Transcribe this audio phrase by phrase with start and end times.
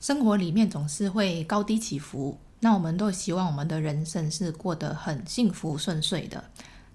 [0.00, 2.36] 生活里面总是会高低起伏。
[2.58, 6.42] 那我们都希望我们的人生是过得很幸福顺遂的，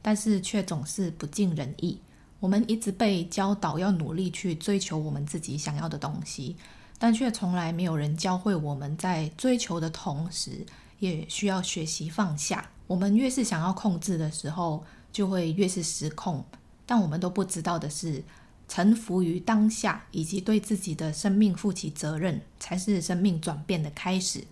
[0.02, 2.00] 但是却总是不尽人意。
[2.40, 6.56] 我们一直被教导要努力去追求我们自己想要的东西，
[7.00, 10.66] 但却从来没有人教会我们在追求的同时，
[11.00, 12.70] 也需要学习放下。
[12.86, 16.44] 我们越是想要控制的时候，就会越是失控。
[16.86, 18.24] 但我们都不知道的是，
[18.68, 24.44] 臣服于当下，以及对自己的生命负起责任，才是生命转变的开始。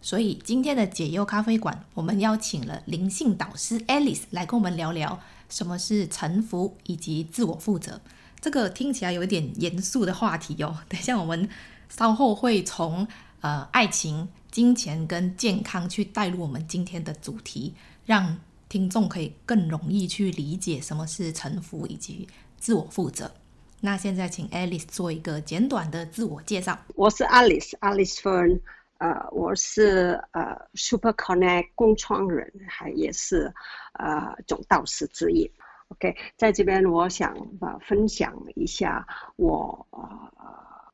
[0.00, 8.00] 所以今天的解忧咖啡馆，我们邀请了灵性导师 Alice 来跟我们聊聊什么是臣服以及自我负责。
[8.40, 10.78] 这个听起来有点严肃的话题哦。
[10.88, 11.48] 等一下我们
[11.88, 13.08] 稍后会从
[13.40, 18.38] 呃爱情、金钱跟健康去带入我们今天的主题，让
[18.68, 23.32] 听众可以更容易去理解什么是臣服以及自我负责。
[23.80, 26.78] 那现在请 Alice 做一个简短的自我介绍。
[26.94, 28.60] 我是 Alice，Alice Fern。
[28.98, 33.52] 呃，我是呃 Super Connect 共创人，还也是
[33.92, 35.50] 呃总导师之一。
[35.88, 40.08] OK，在这边我想呃分享一下我呃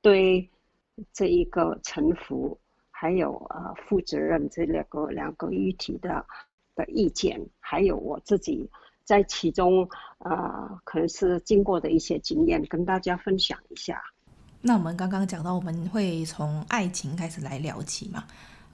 [0.01, 0.51] 对
[1.13, 2.59] 这一个臣服
[2.91, 6.27] 还有呃负责任这两个两个议题的
[6.75, 8.69] 的意见，还有我自己
[9.05, 14.03] 在其中呃可能是经过的一些经验，跟大家分享一下。
[14.61, 18.25] 那我们刚刚讲到，我们会从爱情开始来聊起嘛。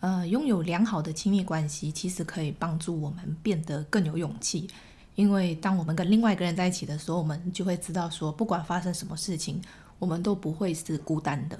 [0.01, 4.69] 呃，拥有良好的亲密关系，其实可以帮助我们变得更有勇气。
[5.15, 9.61] 因为当我们跟另外一个人在一起的时候，我们就会知道说，不管发生什么事情，
[9.99, 11.59] 我们都不会是孤单的。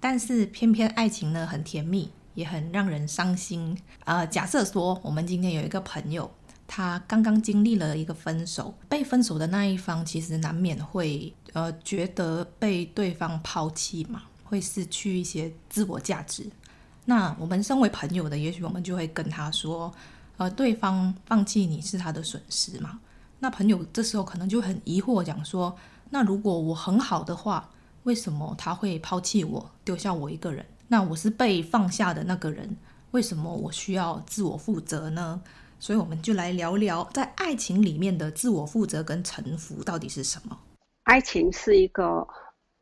[0.00, 3.78] 但是偏偏爱情呢，很甜蜜，也很让人伤心。
[4.04, 6.28] 呃，假设说我们今天有一个朋友。
[6.74, 16.46] 他刚刚经历了一个分手，被分手的那一方其实难免会呃觉得被对方抛弃嘛，会失去一些自我价值。
[17.04, 19.92] 那我们身为朋友的，也许我们就会跟他说，
[20.38, 22.98] 呃，对方放弃你是他的损失嘛。
[23.40, 25.76] 那朋友这时候可能就很疑惑，讲说，
[26.08, 27.68] 那如果我很好的话，
[28.04, 30.64] 为什么他会抛弃我，丢下我一个人？
[30.88, 32.78] 那我是被放下的那个人，
[33.10, 35.42] 为什么我需要自我负责呢？
[35.82, 40.56] 所以我们就来聊聊，在爱情里面的自我负责跟臣服到底是什么？
[41.02, 42.24] 爱情是一个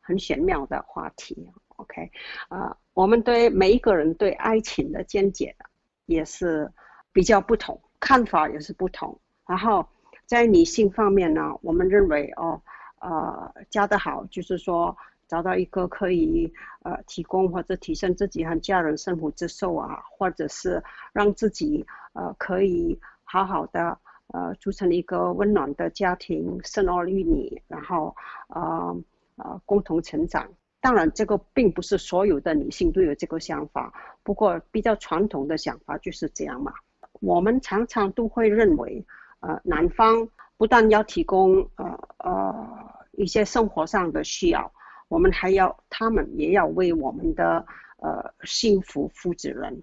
[0.02, 1.34] 很玄妙的话题。
[1.76, 2.10] OK，
[2.50, 5.56] 呃，我们对每一个人对爱情的见解
[6.04, 6.70] 也是
[7.10, 9.18] 比较不同，看法也是不同。
[9.48, 9.88] 然后
[10.26, 12.60] 在女性方面呢，我们认为哦，
[13.00, 14.94] 呃，嫁得好就是说。
[15.30, 16.52] 找到一个可以
[16.82, 20.82] 呃提供或者提升自己和家人生活质素啊，或者是
[21.12, 23.96] 让自己呃可以好好的
[24.32, 28.16] 呃组成一个温暖的家庭，生儿育女，然后
[28.48, 28.96] 呃
[29.36, 30.48] 呃共同成长。
[30.80, 33.92] 当然，这个并不是所有的女性都有这个想法，
[34.24, 36.72] 不过比较传统的想法就是这样嘛。
[37.20, 39.04] 我们常常都会认为，
[39.40, 40.26] 呃，男方
[40.56, 42.66] 不但要提供呃呃
[43.12, 44.72] 一些生活上的需要。
[45.10, 47.66] 我们还要，他们也要为我们的
[47.98, 49.82] 呃幸福负责任，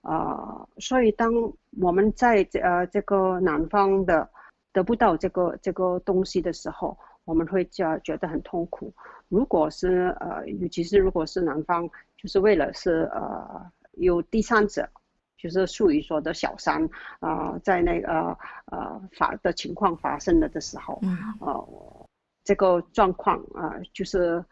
[0.00, 1.30] 啊、呃，所以当
[1.78, 4.26] 我们在呃这个男方的
[4.72, 6.96] 得不到这个这个东西的时候，
[7.26, 8.90] 我们会觉觉得很痛苦。
[9.28, 14.88] 如果是呃，尤其是如果是男方，就是为了是呃有第三者，
[15.36, 16.82] 就是术语说的小三
[17.20, 18.38] 啊、呃，在那个
[18.70, 21.68] 呃发的情况发生了的时候，嗯，呃，
[22.42, 24.42] 这个状况啊、呃，就是。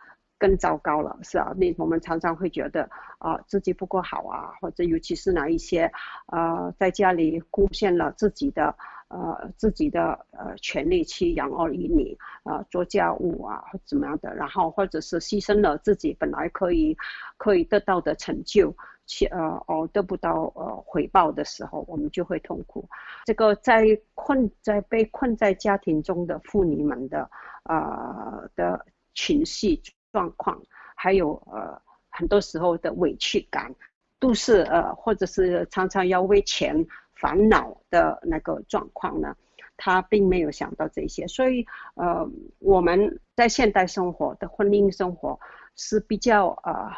[0.40, 2.88] 更糟糕了，是啊，那我们常常会觉得
[3.18, 5.92] 啊、自己不够好啊，或者尤其是哪一些
[6.32, 8.74] 呃，在家里贡献了自己的
[9.08, 16.96] 呃自己的呃权利去养儿育女啊，做家务啊，或怎么样的，然后或者是牺牲了自己本来可以
[17.36, 18.74] 可以得到的成就，
[19.06, 22.88] 去呃哦得不到呃回报的时候，我们就会痛苦。
[23.26, 23.84] 这个在
[24.14, 27.28] 困在被困在家庭中的妇女们的
[27.64, 29.82] 啊、呃、的情绪。
[30.12, 30.60] 状况，
[30.94, 31.80] 还有呃，
[32.10, 33.74] 很多时候的委屈感，
[34.18, 39.36] 都是呃，或者是常常要为钱烦恼的那个状况呢，
[39.76, 42.28] 他并没有想到这些，所以呃，
[42.58, 45.38] 我们在现代生活的婚姻生活
[45.74, 46.90] 是比较呃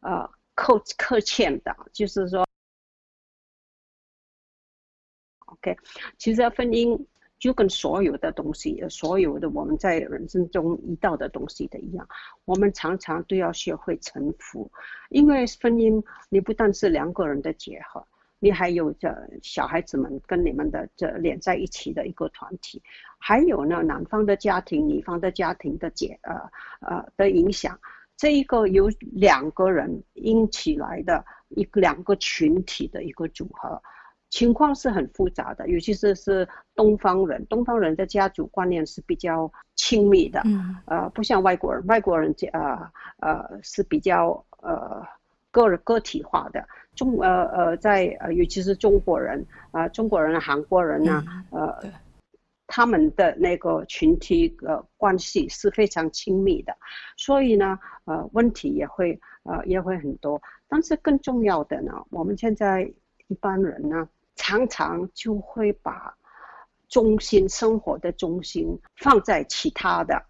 [0.00, 2.46] 呃扣扣欠的，就是说
[5.46, 5.76] ，OK，
[6.16, 7.06] 其实婚姻
[7.38, 12.08] 就跟所有的东西，所有的我们在人生中遇到的东西的一样，
[12.44, 14.70] 我们常常都要学会臣服，
[15.08, 18.06] 因为婚姻你不但是两个人的结合。
[18.40, 22.80] 你还有着小孩子们跟你们的这连在一起的一个团体，
[23.18, 26.34] 还有呢，男方的家庭、女方的家庭的结呃
[26.80, 27.80] 呃的影响，
[28.16, 33.82] 这一个由两个人引起来的一个两个群体的一个组合，
[34.30, 45.06] 情况是很复杂的，尤其是是东方人，东方人的家族观念是比较亲密的，嗯，呃，不像外国人，外国人呃呃是比较呃。
[45.50, 46.62] 个个体化的。
[46.94, 51.92] 中呃呃在呃尤其是中国人啊、呃、中国人韩国人呢、啊嗯、呃
[52.66, 56.76] 他们的那个群体呃关系是非常亲密的，
[57.16, 62.82] 所以呢呃问题也会呃也会很多，但是更重要的呢，我们现在
[63.28, 64.06] 一般人呢
[64.38, 66.16] 常常就会把
[66.88, 70.24] 中心生活的中心放在其他的。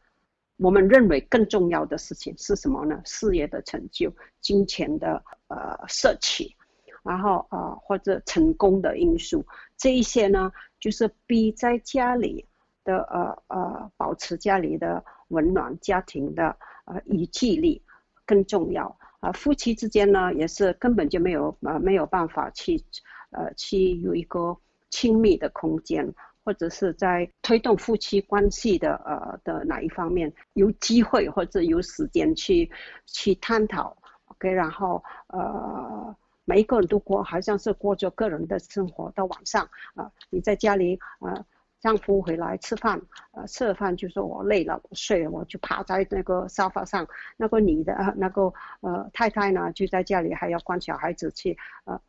[0.56, 3.00] 我们认为更重要的事情是什么呢？
[3.04, 6.56] 事业的成就、金钱的呃摄取，
[7.04, 9.46] 然后呃或者成功的因素，
[9.76, 10.50] 这一些呢，
[10.80, 12.44] 就是比在家里
[12.82, 16.56] 的呃呃保持家里的温暖、家庭的
[16.86, 17.80] 呃意志力
[18.26, 22.82] 更重要啊、夫妻之间呢，也是根本就没有呃没有办法去
[23.30, 24.56] 呃去有一个
[24.90, 26.14] 亲密的空间。
[26.44, 32.70] 或者是在推动夫妻关系的呃的哪一方面有机会或者有时间去
[33.04, 33.94] 去探讨
[34.28, 36.16] ，OK，然后呃
[36.46, 39.62] 每一个人都过好像是过着个人的生活，到晚上
[39.94, 41.46] 啊、呃、你在家里啊、呃、
[41.80, 42.98] 丈夫回来吃饭，
[43.32, 52.00] 呃吃了饭就说我累了我睡了，我就趴在那个沙发上，那个女的那个呃太太呢就在家里还要管小孩子去呃。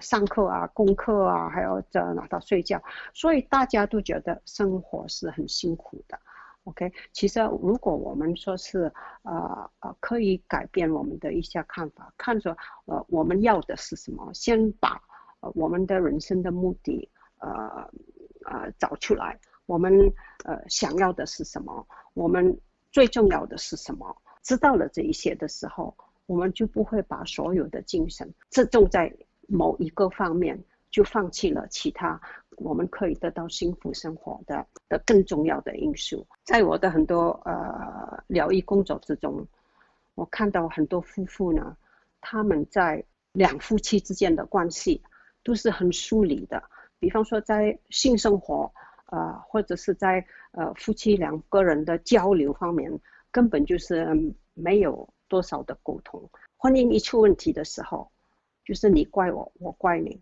[0.00, 2.82] 上课啊，功课啊，还要在哪到睡觉，
[3.14, 6.18] 所以大家都觉得生活是很辛苦的。
[6.64, 8.92] OK，其实如果我们说是
[9.22, 15.00] 呃呃可以改变我们的一些看法，看着呃我们要的是什么，先把
[15.40, 17.90] 呃我们的人生的目的呃
[18.44, 20.12] 呃找出来，我们
[20.44, 22.60] 呃想要的是什么，我们
[22.92, 25.96] 最重要的是什么，知道了这一些的时候，
[26.26, 29.10] 我们就不会把所有的精神集中在。
[29.50, 32.20] 某一个方面就放弃了其他，
[32.56, 36.26] 我们可以得到幸福生活的的更重要的因素。
[36.44, 39.46] 在我的很多呃疗愈工作之中，
[40.14, 41.76] 我看到很多夫妇呢，
[42.20, 45.02] 他们在两夫妻之间的关系
[45.42, 46.62] 都是很疏离的。
[46.98, 48.72] 比方说在性生活，
[49.06, 52.92] 呃，或者是在呃夫妻两个人的交流方面，
[53.30, 54.06] 根本就是
[54.54, 56.28] 没有多少的沟通。
[56.56, 58.10] 婚姻一出问题的时候，
[58.70, 60.20] 就是你怪我，我怪你，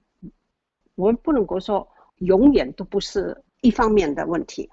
[0.94, 1.86] 我们不能够说
[2.16, 4.70] 永远都不是一方面的问题，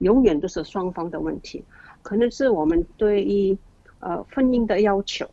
[0.00, 1.64] 永远都是双方的问题。
[2.02, 3.56] 可能是我们对于
[4.00, 5.26] 呃婚姻的要求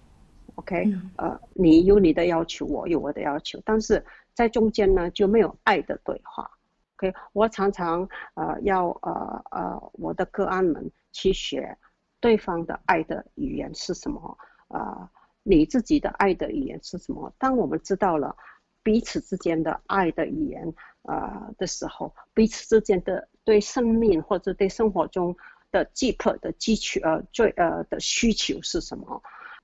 [0.56, 4.02] ，OK，呃，你有你的要求，我有我的要求，但是
[4.34, 6.50] 在中间呢就没有爱的对话。
[6.96, 11.78] OK，我常常呃要呃呃我的个案们去学
[12.22, 14.38] 对方的爱的语言是什么
[14.70, 14.80] 啊？
[14.80, 15.10] 呃
[15.44, 17.34] 你自己的爱的语言是什么？
[17.38, 18.36] 当我们知道了
[18.82, 20.74] 彼此之间的爱的语言
[21.04, 25.36] 啊、呃、的时候，彼此之间的对生命或者对生活中
[25.72, 29.22] 的寄托的基础呃最呃的需求是什么？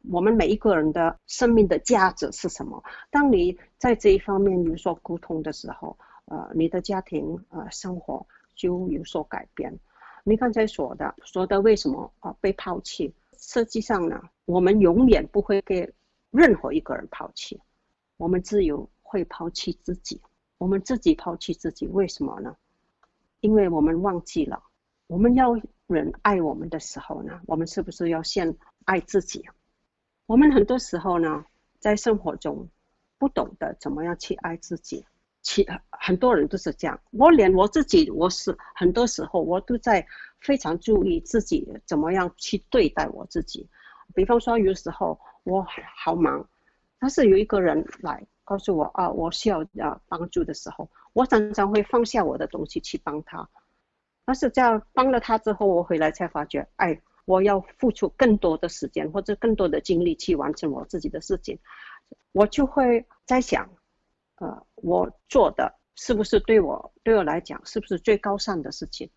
[0.10, 2.84] 我们每一个人的生命的价值是什么？
[3.10, 9.78] 当你在这一方面有所沟通的时候，呃，你的家庭呃生活就有所改变。
[10.24, 13.14] 你刚才说的说的为什么啊、呃、被抛弃？
[13.40, 15.92] 实际上呢，我们永远不会给
[16.30, 17.60] 任何一个人抛弃，
[18.18, 20.22] 我们只有会抛弃自己。
[20.58, 22.56] 我们自己抛弃自己，为什么呢？
[23.40, 24.62] 因为我们忘记了，
[25.08, 25.54] 我们要
[25.88, 29.48] 人爱我们的时候呢，我们是不是要先爱自己？
[30.26, 31.46] 我们很多时候呢，
[31.80, 32.68] 在生活中
[33.18, 35.06] 不懂得怎么样去爱自己。
[35.42, 40.06] 其很多人都是这样，我连我自己，我是很多时候我都在
[40.40, 43.68] 非常注意自己怎么样去对待我自己。
[44.14, 45.66] 比方说，有时候我
[45.96, 46.48] 好忙，
[47.00, 53.48] 但是有一个人来告诉我啊，我需要啊帮助的时候，我常常会放下我的东西去帮他。
[54.26, 61.60] 但是这样帮了他之后，我回来才发觉，哎，我要付出更多的时间或者更多的精力去完成我自己的事情，
[62.34, 63.70] 我就会在想。
[64.42, 69.10] 呃，我做的是不是对我对我来讲是不是最高尚的事情？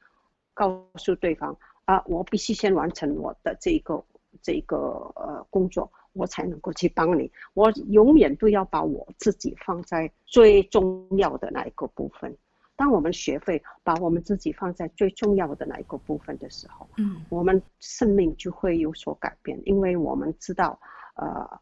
[0.55, 4.05] 告诉对方啊，我必须先完成我的这个
[4.43, 4.77] 这个
[5.17, 7.31] 呃工作，我才能够去帮你。
[7.55, 12.37] 我永远都要把我自己放在最重要的那一个部分。
[12.77, 20.79] 当我们学会把我们自己放在最重要的那一个部分的时候，嗯，我们生命就会有所改变，因为我们知道，
[21.15, 21.61] 呃，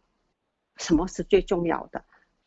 [0.76, 2.02] 什么是最重要的，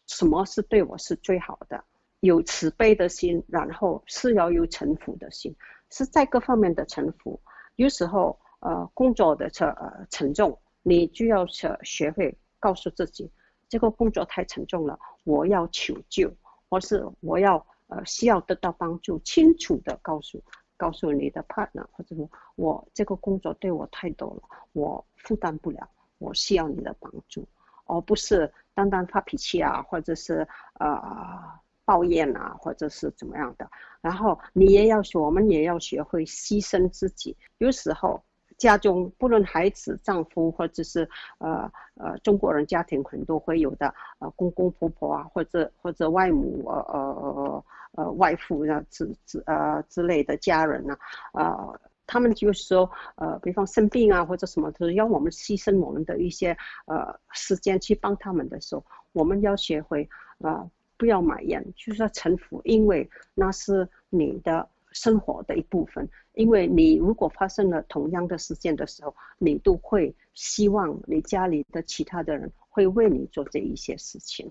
[0.08, 1.84] 什么是对我是最好的。
[2.20, 5.54] 有慈悲的心，然后是要有臣服的心，
[5.90, 7.38] 是在各方面的臣服。
[7.76, 13.30] 有时候，呃，工作的这呃沉重，你就要学学会告诉自己，
[13.68, 16.32] 这个工作太沉重了，我要求救，
[16.70, 17.58] 或是我要
[17.88, 20.42] 呃需要得到帮助，清楚的告诉
[20.78, 27.46] 告诉你的 partner，或者说我这个工作对我太多了，我负担不了，我需要你的帮助，
[27.86, 30.48] 而不是单单发脾气啊，或者是
[30.80, 31.62] 呃。
[31.86, 37.36] 抱怨啊，或者是怎么样的，然后你也要学，我们也要学会牺牲自己。
[37.58, 38.24] 有时候
[38.58, 41.10] 家中不论孩子、丈夫，或者是
[41.40, 47.66] 呃呃中国人家庭很多会有的呃公公婆婆啊，或者或者外母呃呃
[47.98, 50.98] 呃外父啊之之呃之类的家人呢
[51.34, 60.52] 啊，呃他们就是说呃比方生病啊或者什么，就是要我们牺牲我们的一些呃时间去帮他们的时候，我们要学会啊。
[60.52, 66.08] 呃不要埋怨，就是说臣服，因为那是你的生活的一部分。
[66.34, 74.50] 因为你如果发生了同样的事件的时候，你都会希望你家里的其他的人会为你做这一些事情。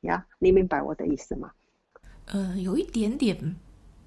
[0.00, 1.52] 呀，你明白我的意思吗？
[2.24, 3.54] 呃，有一点点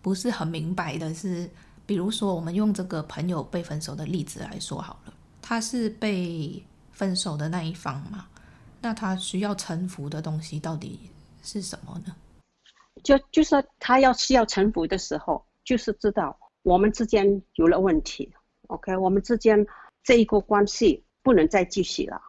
[0.02, 1.50] 不是很明白的是，
[1.86, 8.28] 比如说我们用这个朋友被分手的例子来说好了，他是被分手的那一方嘛，
[8.82, 11.00] 那他需要臣服的东西到底
[11.44, 12.16] 是什么呢？
[13.04, 18.34] 就就是他要需要臣服的时候，就是知道我们之间有了问题
[18.68, 19.64] ，OK，我们之间
[20.04, 22.20] 这一个关系不能再继续了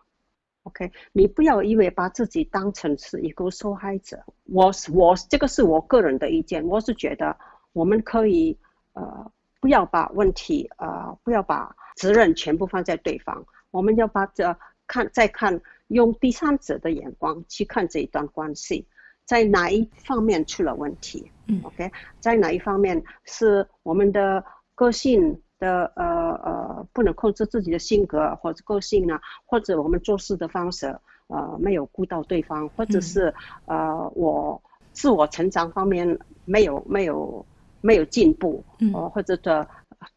[0.65, 7.35] ，OK，你不要以为把自己当成是一个受害者，我是我这个是我个人的意见，我是觉得
[7.73, 8.59] 我们可以
[8.93, 9.33] 呃
[9.67, 14.57] 不要把问题呃不要把责任全部放在对方，我们要把这
[14.87, 18.87] 看再看用第三者的眼光去看这一段关系。
[19.25, 21.33] 在哪一方面出了问题？
[21.49, 24.45] 嗯，OK，在哪一方面是我们的
[24.77, 26.05] 个性的呃
[26.45, 29.19] 呃不能控制自己的性格或者个性呢？
[29.47, 30.97] 或者我们做事的方式
[31.27, 37.45] 呃没有顾到对方，或者是呃我自我成长方面没有没有
[37.87, 39.67] 没有进步，嗯，或者的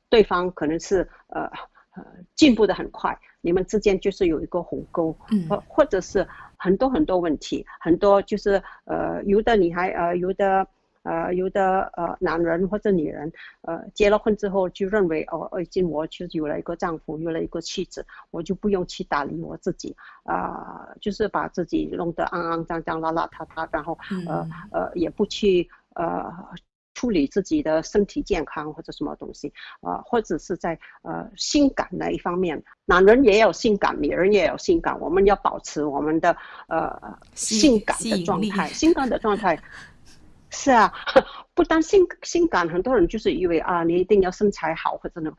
[0.09, 1.41] 对方可能是呃
[1.95, 2.03] 呃
[2.35, 6.27] 进步的很快，你们之间就是有一个鸿沟，嗯，或或者是。
[6.61, 10.67] 很多很多问题，很多就是呃，有的女孩呃，有的
[11.03, 23.97] 呃，有的呃，男人或者女人呃，结了婚之后就认为哦，已经我其实有了一个丈夫，有了一个妻子，我就不用去打理我自己啊、呃，就是把自己弄得肮肮脏脏、邋邋遢遢，然后
[24.27, 26.29] 呃呃，也不去呃。
[26.99, 29.47] 处理自己的身体健康或者什么东西，
[29.79, 36.35] 啊、呃，或者是在呃性感那一方面，男人也有性感，女人也有性感，我们要保持我们的
[36.67, 39.57] 呃性感的状态，性感的状态。
[40.51, 40.91] 是啊，
[41.55, 45.31] 不单性性感，很多人就是以为啊，你一定要身材好或者呢。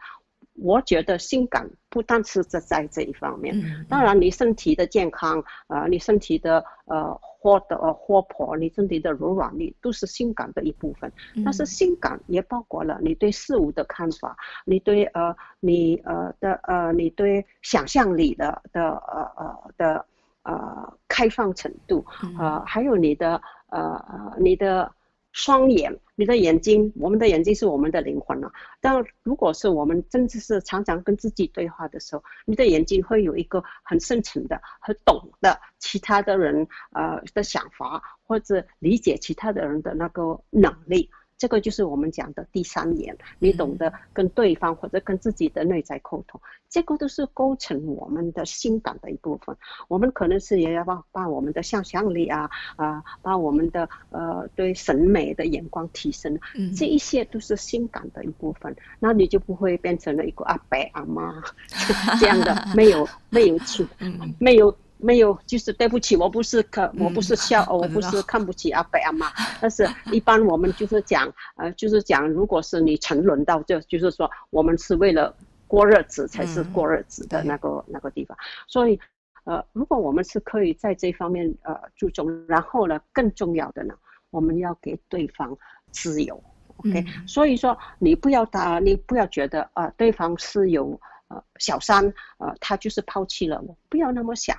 [0.54, 3.54] 我觉得性感不单是在在这一方面，
[3.88, 11.10] 当然你身体的健康，呃，你身体的呃活的活泼，你身体的柔软，力都是性感的一部分。
[11.42, 20.04] 但是性感也包括了你对事物的看法，你对呃你呃的呃你对想象力的的呃呃的
[20.42, 22.04] 呃开放程度，
[22.38, 24.92] 呃还有你的呃你的。
[25.32, 28.52] 双眼，你的眼睛，我们的眼睛是我们的灵魂啊。
[28.80, 41.10] 但如果是我们真的是常常跟自己对话的时候，你的眼睛会有一个很深层的、很懂的其他的人呃的想法，或者理解其他的人的那个能力。
[41.40, 49.56] 这个就是我们讲的第三眼，你懂得跟对方或者跟自己的内在沟通，这个都是构成我们的性感的一部分。
[49.88, 56.38] 我们可能是也要把把我们的想象力啊啊，把我们的呃对审美的眼光提升，
[56.76, 58.76] 这一些都是性感的一部分。
[58.98, 61.42] 那你就不会变成了一个阿伯阿妈
[62.20, 63.86] 这样的，没有没有去
[64.38, 64.76] 没有。
[65.02, 75.34] 没有，就是对不起，我不是可，我不是笑，嗯、我不是看不起阿伯阿妈， 但是一般我们就是讲，呃，就是讲，如果是你沉沦到这，就是说我们是为了
[75.66, 79.00] 过日子才是过日子的那个、嗯、那个地方，所以，
[79.44, 83.94] 呃，如果我们是可以在这方面呃注重，然后呢，更重要的呢，
[84.30, 85.56] 我们要给对方
[85.90, 86.42] 自由
[86.76, 91.00] ，OK，、嗯、所以说你不要打，你不要觉得啊、呃，对方是有。
[91.30, 94.58] 呃小三呃他就是抛弃了我，不要那么想，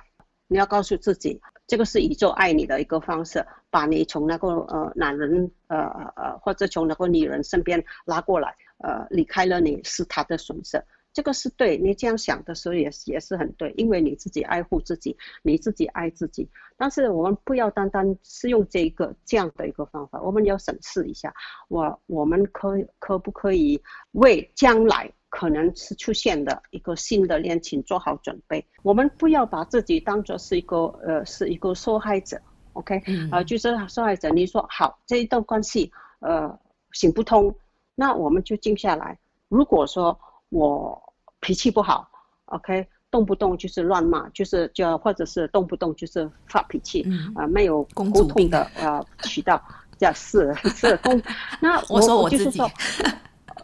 [0.52, 5.78] 你要告诉自己，这个是宇宙爱你的一个方式，把你从那个呃男人呃
[6.14, 10.84] 呃或者从那个女人身边拉过来，呃离开了你是他的损失。
[11.14, 16.48] 这个是对，你这样想的时候也也是很对，因为你自己爱护自己，你自己爱自己。
[16.78, 21.34] 但是我们不要单单是用这一个这样的一个方法，我们要审视一下，
[21.68, 23.82] 我我们可可不可以
[24.12, 28.62] 为将来可能是出现的一个新的恋情做好准备？
[28.82, 32.38] 我们不要把自己当作是一个呃是一个受害者
[32.74, 32.98] ，OK？
[32.98, 34.28] 啊、嗯呃，就是受害者。
[34.28, 36.54] 你说好这一段关系呃
[36.92, 37.54] 行不通，
[37.94, 39.18] 那我们就静下来。
[39.48, 40.20] 如果说
[40.50, 41.02] 我
[41.40, 42.06] 脾气不好
[42.44, 49.58] ，OK，动不动就是乱骂，就是就或者是动不动就是发脾气，啊、嗯呃，没有沟通的呃渠道，
[49.96, 51.22] 这是是公。
[51.58, 52.70] 那我，我说我就是说，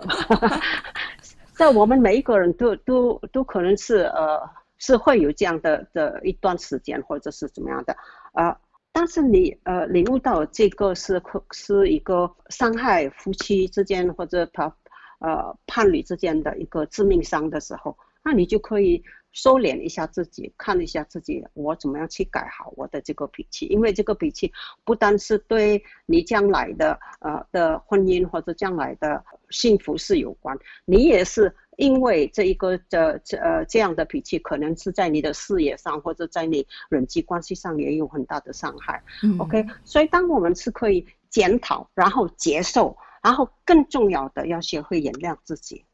[1.59, 4.49] 在我们每一个人都都都可能是呃
[4.79, 7.93] 是会有这样的的一段时间，或者是怎么样的
[8.33, 8.57] 啊、呃，
[8.93, 14.73] 但是你呃领悟到这个是是一个伤害夫妻之间或者他。
[15.21, 19.03] 呃，伴侣之间的一个致命伤的时候，那你就可以
[19.39, 24.53] 收敛一下自己，看一下自己，我怎么样去改好我的这个脾气，因为这个脾气
[24.83, 39.01] 不单是对你将来的呃的婚姻或者将来的幸福是有关，你也是因为这一个这这呃这样的脾气，可能是在你的事业上或者在你人际关系上也有很大的伤害。
[39.23, 42.97] 嗯，OK，所以当我们是可以检讨，然后接受。
[43.21, 45.85] 然后更重要的要学会原谅自己，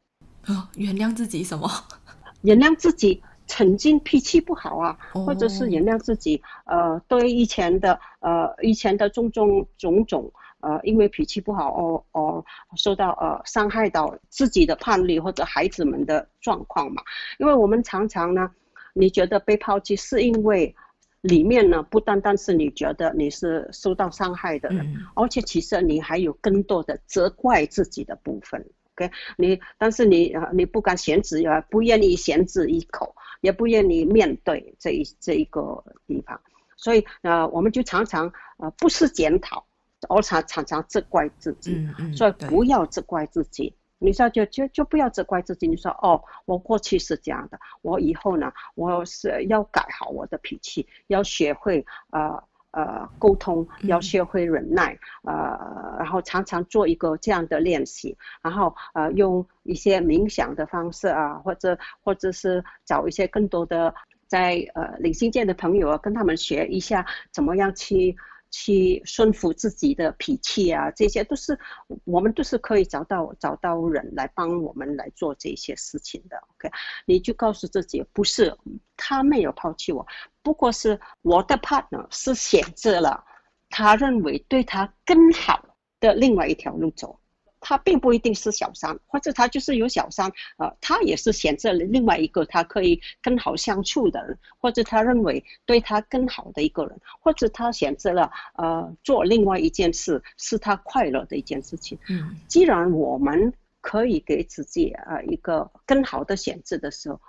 [0.45, 1.67] 哦，原谅自己什么？
[2.43, 17.01] 原谅自己曾经脾气不好啊，哦、或者是原谅自己，呃，对以前的呃以前的种种种种，呃，因为脾气不好哦哦受到呃伤害到自己的叛逆或者孩子们的状况嘛。
[17.39, 18.51] 因为我们常常呢，
[18.93, 20.75] 你觉得被抛弃是因为。
[21.21, 28.63] 里面呢，不单单是你觉得你是受到伤害的人，嗯、而且其实你还有更多的责怪自己的部分。
[28.93, 36.41] OK，你但是你呃你不敢选择，也不愿意选择一口，也不愿意面对这一这一个地方，
[36.75, 39.63] 所以呃我们就常常呃不是检讨，
[40.09, 41.75] 而常常常责怪自己。
[41.75, 43.73] 嗯嗯、所以不要责怪自己。
[43.97, 45.67] 你说就就就不要责怪自己。
[45.67, 52.43] 你说哦，我过去是这样的，我以后呢，我是要改好我的脾气，要学会呃
[52.75, 63.95] 呃沟通，要学会忍耐，呃，然后常常做一个这样的练习，然后呃用一些冥想的方式啊，或者或者是找一些更多的
[64.27, 68.15] 在呃灵性界的朋友啊，跟他们学一下怎么样去。
[68.57, 71.59] 去顺服自己的脾气啊，这些都是
[72.05, 76.37] 我们都是可以找到找到人来帮我们来做这些事情的。
[76.53, 76.73] OK，
[77.05, 78.57] 你就告诉自己，不是
[78.95, 80.07] 他没有抛弃我，
[80.41, 83.25] 不过是我的 partner 是选择了
[83.69, 87.19] 他认为对他更好的另外一条路走。
[87.67, 101.97] 他并不一定是小三，或者他就是有小三，呃，他也是选择了另外一个他可以更好相处的人，或者他认为对他更好的一个人，或者他选择了呃做另外一件事是他快乐的一件事情。
[102.07, 103.51] 嗯，既然我们
[103.81, 107.19] 可以给自己呃一个更好的选择的时候，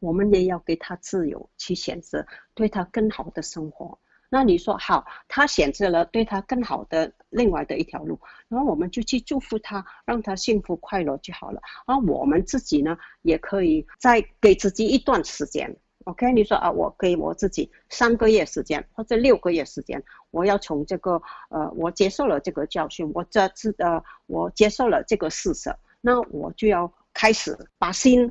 [0.00, 3.98] 我们也要给他自由去选择对他更好的生活。
[4.30, 11.60] 那你说好，他选择了对他更好的另外的一条路，然后我们就去祝福他，让他幸福快乐就好了。
[11.86, 15.74] 而我们自己呢，也可以再给自己一段时间。
[16.04, 28.30] OK，你说啊，我给我自己三个月时间或者六个月时间，我要从这个呃，我接受了这个教训，我这次呃，我接受了这个事实，那我就要开始把心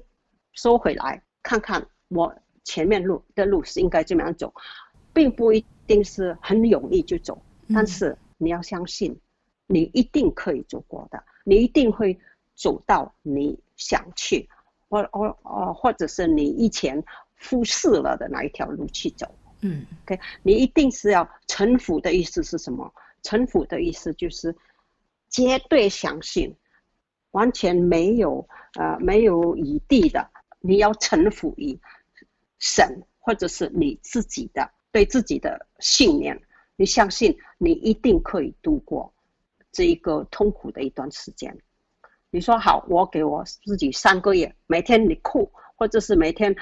[0.53, 4.53] 收回来，看看我前面路的路是应该怎么样走，
[5.11, 5.65] 并不一。
[5.87, 7.41] 一定是很容易就走，
[7.73, 9.17] 但是你要相信，
[9.67, 12.19] 你一定可以走过的，你一定会
[12.55, 14.49] 走到你想去，
[14.89, 17.01] 或或哦，或者是你以前
[17.49, 19.33] 忽视了的那一条路去走。
[19.61, 22.93] 嗯，OK，你一定是要臣服的意思是什么？
[23.23, 24.53] 臣服的意思就是
[25.29, 26.53] 绝对相信，
[27.31, 31.79] 完全没有呃没有余地的，你要臣服于
[32.59, 34.69] 神或者是你自己的。
[34.91, 36.41] 对自己的信念，
[36.75, 39.13] 你相信你一定可以度过
[39.71, 41.57] 这一个痛苦的一段时间。
[42.29, 46.55] 你说好，我给我自己三个月，每天你哭，或者是每天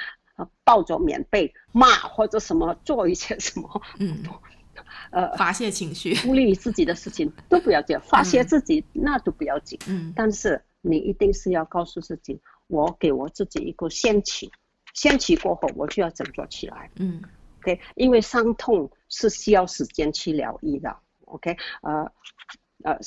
[0.63, 4.23] 抱着棉被骂，或者什么做一些什么，嗯，
[5.11, 14.51] 呃，发泄情绪，孤立于自己的事情都不要紧，发泄自己、嗯、那都不要紧，嗯，但是你一定是要告诉自己，我给我自己一个限期，
[14.93, 16.91] 限期过后我就要振作起来。
[16.97, 17.21] 嗯
[17.65, 20.95] ，OK，因为伤痛是需要时间去疗愈的。
[21.25, 22.12] OK，呃
[22.84, 22.97] 呃，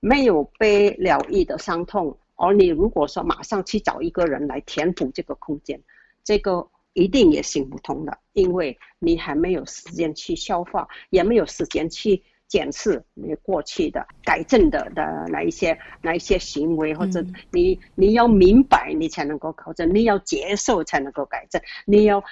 [0.00, 5.80] 没有被疗愈的伤痛，而你如果说马上去找一个人来填补这个空间，
[6.22, 12.22] 这个一定也行不通的，因为你还没有时间去消化，也没有时间去。
[12.48, 22.22] 检视你过去的改正的的哪一些哪一些行为，或者你你要明白，你才能够考证；你要接受才能够改正；你要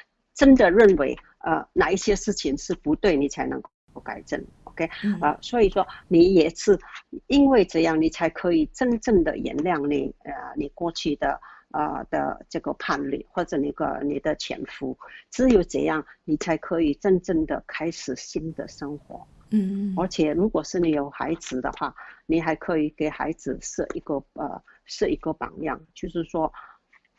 [0.40, 4.42] 真的认为呃哪一些事情是不对，你才能够改正。
[4.64, 4.86] OK
[5.20, 6.78] 啊、呃，所以说你也是
[7.26, 11.38] 因为这样，你才可以真正的原谅你呃你过去的
[11.72, 14.96] 呃的这个伴侣或者那个你的前夫，
[15.30, 19.26] 只有这样，你才可以真正的开始新的生活。
[19.50, 26.50] 嗯，而且如果是你有孩子的话，你还可以给孩子设一个呃设一个榜样，就是说，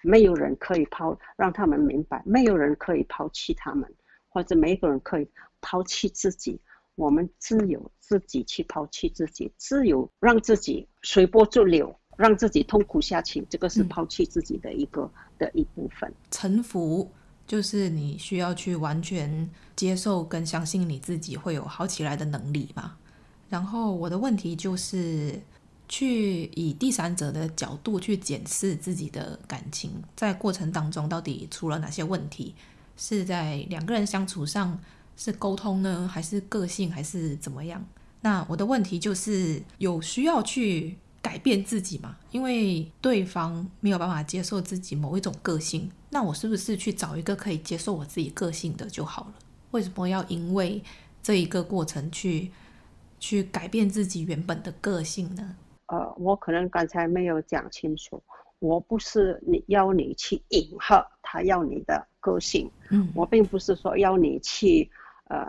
[0.01, 3.91] 没有人可以抛，让他们明白，没有人可以抛弃他们，
[4.29, 5.27] 或者没有人可以
[5.61, 6.59] 抛弃自己，
[6.95, 17.09] 我们只有自己去抛弃自己，只有让自己随波逐流，让自己痛苦下去，这个是抛弃自己的一个、嗯、的一部分，臣服。
[17.47, 22.95] 就是你需要去完全接受跟相信你自己会有好起来的能力嘛。
[23.49, 25.37] 然后我的问题就是，
[25.91, 32.55] 去以第三者的角度去检视自己的感情，在过程当中到底出了哪些问题？
[32.95, 34.79] 是在两个人相处上
[35.17, 37.85] 是沟通呢，还是个性，还是怎么样？
[38.21, 40.97] 那我的问题就是有需要去。
[41.23, 49.33] 改变自己嘛，因为对方没有办法接受自己某一种个性，那我是不是去找一个可以接受我自己个性的就好了？
[49.69, 50.83] 为什么要因为
[51.21, 52.51] 这一个过程去
[53.19, 55.55] 去改变自己原本的个性呢？
[55.91, 58.23] 呃，我可能刚才没有讲清楚，
[58.59, 64.89] 我不是你要你去迎合他要你的个性，嗯，我并不是说要你去
[65.25, 65.45] 呃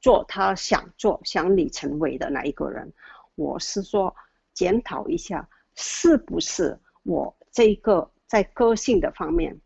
[0.00, 2.92] 做他想做想你成为的那一个人，
[3.34, 4.14] 我是说。
[4.54, 9.58] 检讨一下，是不是我这个在个性的方面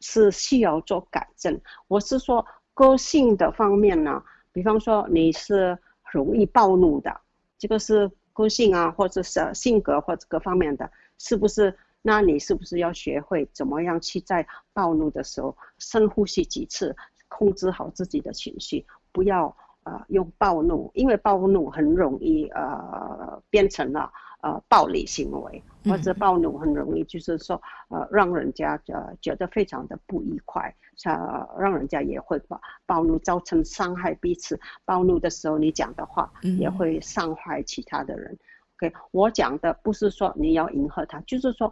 [0.00, 1.60] 是需要做改正？
[1.88, 5.78] 我是说个性的方面呢，比方说你是
[6.10, 7.20] 容易暴怒的，
[7.58, 11.76] 这个是个性啊，或者是性格或者各方面的，是不是？
[12.02, 16.96] 那你是不是要学会怎么样去在暴怒的时候深呼吸几次，
[17.28, 24.10] 控制好自己的情绪，不要呃用暴怒，因为暴怒很容易呃变成了。
[24.42, 30.74] 呃，暴力行为或者暴怒很容易，就是说，呃，让人家呃觉得非常的不愉快，
[31.04, 34.58] 呃，让人家也会把暴怒造成伤害彼此。
[34.84, 38.38] 暴怒的时候，你讲的话也会伤害其他的人。
[38.76, 41.70] OK，我讲的不是说你要迎合他，就是说，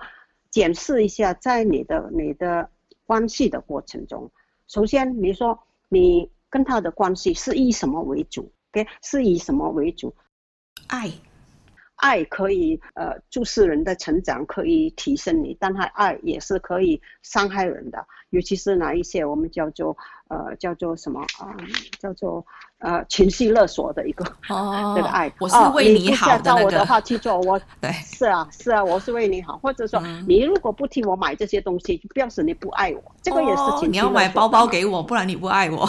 [0.50, 2.68] 检视一下在你的你的
[3.06, 4.30] 关系的过程中，
[4.66, 10.14] 首先你说你跟他的关系是以什么为主？OK，是以什么为主？
[10.88, 11.10] 爱。
[11.98, 19.96] 爱可以呃注视人的成长，可以提升你，但他爱也是可以伤害人的，尤其是哪一些我们叫做
[20.28, 21.64] 呃叫做什么啊、呃、
[22.00, 22.44] 叫做
[22.78, 27.90] 呃情绪勒索的一个哦 这个爱，我是为你好的那个，照我的话去做，我对。
[28.04, 35.88] 是啊是啊，我是为你好，或者说、嗯、你如果不替我买这些东西，就表示你不爱我，这个也是情绪、哦、你要买包包给我，不然你不爱我。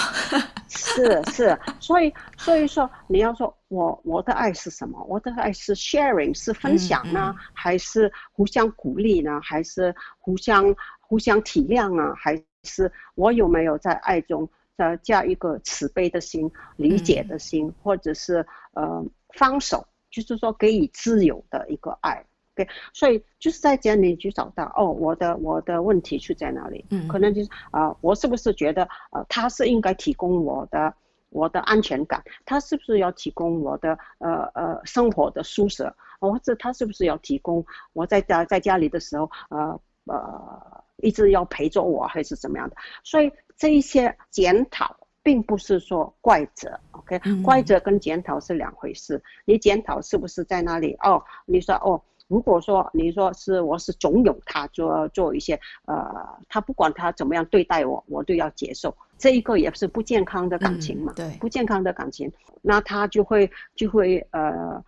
[0.70, 5.04] 是是，所以所以说你要说我我的爱是什么？
[5.10, 9.40] 我的爱是 sharing 是分享呢，嗯嗯、还是互相鼓励呢？
[9.42, 12.14] 还是互相互相体谅啊？
[12.16, 19.04] 还是我有没有在爱中呃加一个慈悲的心、理解的心，嗯、或者是呃
[19.34, 22.24] 放手，就是说给予自由的一个爱？
[22.60, 26.84] 对，所以就是在这里去找到哦，我的我的问题出在哪里？
[26.90, 30.94] 嗯，可能就是啊、呃，我是不是觉得呃，他是应该提供我的
[31.30, 32.22] 我的安全感？
[32.44, 35.90] 他是不是要提供我的呃呃生活的舒适？
[36.20, 42.76] 或者他是不是要提供我在家在家里的时候呃呃一直要陪着我，还是怎么样的？
[43.06, 47.22] 所以这一些检讨并不是说怪责，OK？
[47.24, 49.24] 嗯，怪责跟检讨是两回事。
[49.46, 50.98] 你检讨是不是在那里？
[51.04, 52.04] 哦，你说哦。
[52.30, 56.06] 如果说你说是我是怂恿他做做一些呃，
[56.48, 64.82] 他不管他怎么样对待我，我都要接受，这一个也是不健康的感情嘛，嗯、对，不健康的感情，那他就会就会呃，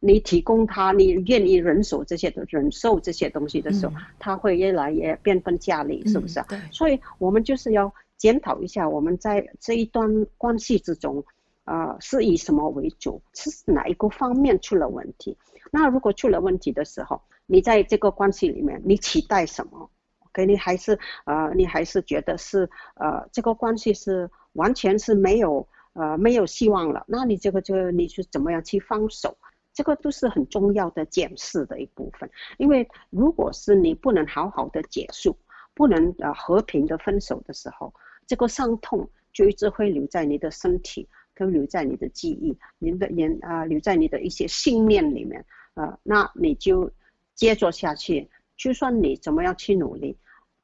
[0.00, 6.40] 你提供他，你愿意忍受这些的忍受这些东西的时候，嗯、他会越来越变本加厉，是不是？
[6.40, 11.22] 嗯、对，所以我们就是要检讨一下，我们在这一段关系之中。
[11.66, 13.20] 啊、是以什么为主？
[13.34, 15.36] 是哪一个方面出了问题？
[15.72, 19.90] 那如果出了问题的时候，你在这个关系里面，你期待什么
[20.32, 29.36] 给你还是呃，你还是觉得是呃，这个关系是完全是没有呃没有希望了，那你这个就你是怎么样去放手？
[29.74, 32.30] 这个都是很重要的检视的一部分。
[32.58, 35.36] 因为如果是你不能好好的结束，
[35.74, 37.92] 不能呃和平的分手的时候，
[38.26, 45.44] 这个伤痛就一直会留在你的身体，跟留在你的记忆，你的人啊、呃，留在你的一些信念里面。
[45.74, 46.90] 呃，那你就
[47.34, 50.16] 接着下去，就算你怎么样去努力，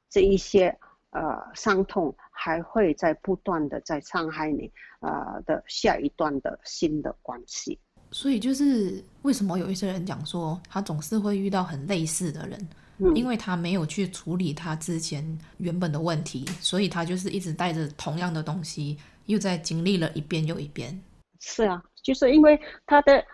[0.09, 0.75] 这一些
[1.11, 7.79] 呃伤痛还会在不断的在伤害你呃的下一段的新的关系。
[8.11, 21.01] 所以就是为什么有一些人讲说，他总是会遇到很类似的人，嗯，因为他没有去处理他之前原本的问题，所以他就是一直带着同样的东西，又在经历了一遍又一遍。
[21.41, 23.25] 是啊，就是因为他的。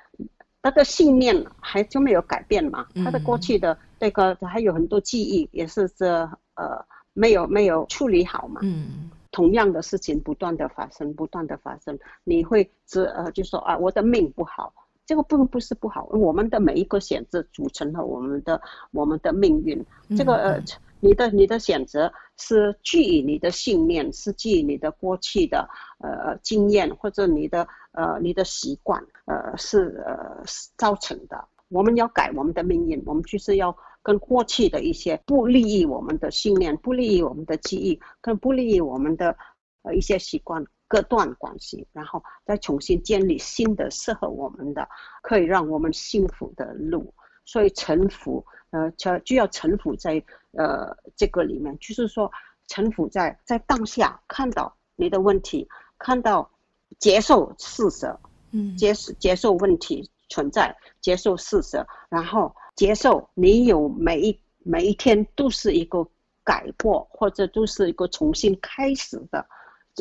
[0.60, 2.84] 那个信念还就没有改变嘛？
[3.04, 8.60] 他的过去的那个还有很多记忆，也是这呃没有没有处理好嘛。
[8.64, 14.74] 嗯，同样的事情不断的发生，不断的发生，你会知呃就说啊，我的命不好，
[15.06, 19.82] 这个并不是不好，我们的每一个选择组成了我们的我们的命运。
[20.16, 20.62] 这个呃。
[21.00, 30.42] 你的你的选择是基于你的信念，是基于你的过去的呃经验或者你的呃你的习惯呃是呃
[30.76, 31.48] 造成的。
[31.68, 39.36] 我们要改我们的命运，我们就是要跟过去的一些不利于我们的信念、不利于我们的记忆、跟不利于我们的
[39.82, 44.88] 呃一些习惯割断关系，然后再重新建立新的适合我们的、
[45.20, 47.12] 可以让我们幸福的路。
[47.48, 48.44] 所以臣服。
[48.70, 52.30] 呃，就就要臣服在呃这个里面，就是说
[52.66, 56.50] 臣服在在当下，看到你的问题，看到
[56.98, 58.14] 接受事实，
[58.50, 66.06] 嗯，接受接受问题存在，接受事实，然后接受你有每一每一天都是一个
[66.44, 69.46] 改过，或者都是一个重新开始的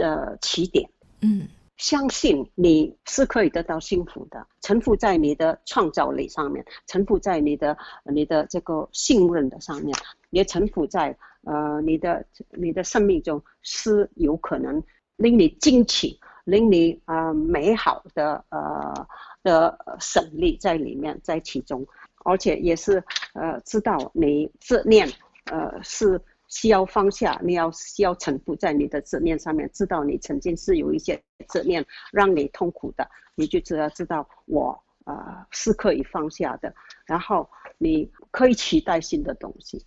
[0.04, 0.90] 呃起点，
[1.22, 1.48] 嗯。
[1.78, 9.96] 相信你是可以得到幸福的，臣服在你的创造力上面，臣服在你的你的这个信任的上面，
[10.32, 14.84] 也臣服在呃你的你的生命中是有可能
[15.18, 19.08] 令你惊奇、令你呃美好的呃
[19.44, 21.86] 的胜利在里面，在其中，
[22.26, 25.08] 而且也是呃知道你自念
[25.52, 26.20] 呃是。
[26.48, 36.74] 需要放下，你要需要臣服在你的执念上面，知道你曾经是有一些执念让你痛苦的，你就知道知道我呃是可以放下的，
[37.06, 39.86] 然后你可以期待新的东西，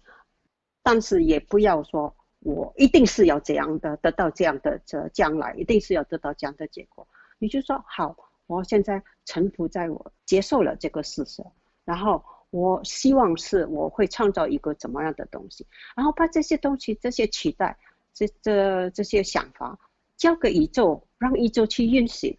[0.83, 8.15] 但是也不要说我一定是要这样的得到这样的这将来一定是要得到这样的结果，你就说好，
[8.47, 11.43] 我现在臣服在我接受了这个事实，
[11.85, 12.23] 然后。
[12.51, 17.79] 我希望是我会创造一个怎么样的东西，然后把这些东西、这些期待、
[18.13, 19.79] 这这这些想法
[20.17, 22.37] 交给宇宙，让宇宙去运行。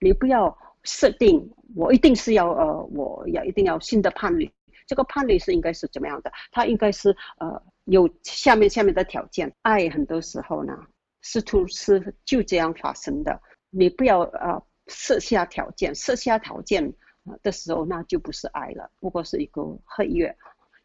[0.00, 4.50] 你不要设定我一定是要呃，我要一定要新的伴侣，
[4.86, 6.32] 这个伴侣是应该是怎么样的？
[6.50, 9.52] 他应该是呃有下面下面的条件。
[9.60, 10.76] 爱很多时候呢，
[11.20, 13.38] 是突是就这样发生的。
[13.68, 16.94] 你不要呃设下条件，设下条件。
[17.42, 20.36] 的时候，那就不是爱了，不过是一个合约，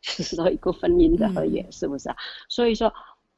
[0.01, 2.15] 就是说一个婚姻的合约，是不是啊？
[2.15, 2.93] 嗯、所以说，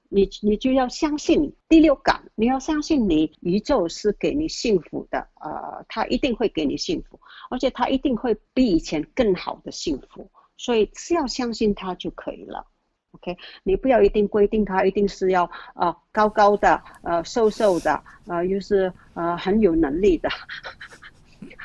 [0.09, 12.65] 你你就要相信第六感，你要相信你宇宙是给你幸福的，呃，他一定会给你幸福，而且他一定会比以前更好的幸福，所以只要相信他就可以了。
[13.11, 20.29] OK，你不要一定规定他一定是要呃高高的，呃瘦瘦的，呃又是呃很有能力的。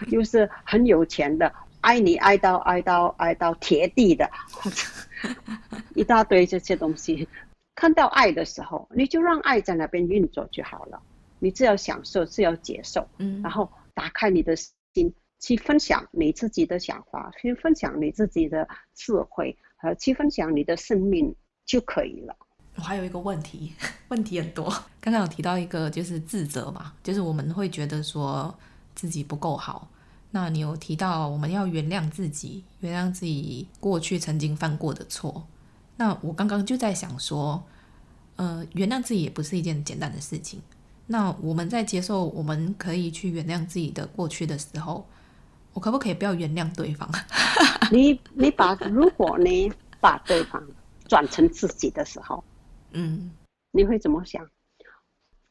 [0.09, 4.31] 又是很有钱的，爱你爱到爱到爱到铁地的，
[5.95, 7.29] 一大堆这些东西。
[7.75, 11.03] 看到爱的时候，你就让爱在那边运作就好了。
[11.41, 21.35] 你只要享受，只要接受，嗯，然后打开你的心，去分享你自己的想法，去分享你自己的智慧，和去分享你的生命
[21.67, 22.37] 就可以了。
[22.77, 23.75] 我还有一个问题，
[24.09, 24.73] 问题很多。
[25.01, 28.57] 刚刚有提到一个就是自责嘛，就是我们会觉得说。
[28.95, 29.89] 自己不够好，
[30.31, 35.47] 那你有提到我们要原谅自己，原谅自己过去曾经犯过的错。
[35.97, 37.63] 那我刚刚就在想说，
[38.37, 40.61] 呃，原谅自己也不是一件简单的事情。
[41.07, 45.07] 那我们在接受我们可以去原谅自己的过去的时候，
[45.73, 47.09] 我可不可以不要原谅对方？
[47.93, 50.61] 你你把如果你把对方
[51.07, 52.43] 转成自己的时候，
[52.93, 53.31] 嗯，
[53.71, 54.45] 你会怎么想？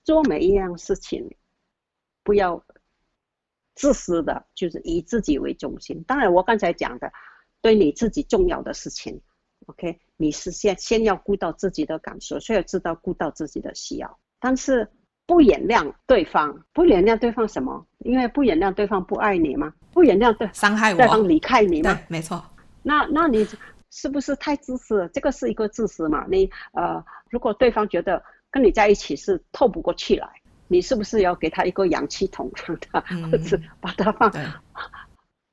[0.04, 1.34] 做每一样事情，
[2.24, 2.62] 不要。
[3.76, 6.04] 自私的，就是以自己为中心。
[6.08, 7.12] 当然，我刚才讲的，
[7.62, 9.22] 对你自己重要的事情
[9.68, 14.20] ，OK，你是先先要顾到自己的感受，所以要知道顾到自己的需要。
[14.40, 14.88] 但是
[15.26, 17.86] 不原谅对方，不原谅对方什么？
[18.00, 19.74] 因为不原谅对方不爱你吗？
[19.92, 21.98] 不原谅对伤害我，对方离开你吗？
[22.08, 22.44] 没错。
[22.82, 23.48] 那那你
[23.90, 25.10] 是不是太自私了？
[25.10, 26.26] 这个是一个自私嘛？
[26.30, 30.28] 你呃，如果对方觉得跟你在一起是透不过气来，
[30.68, 34.32] 你是不是要给他一个氧气筒，让他、嗯、或者把他放，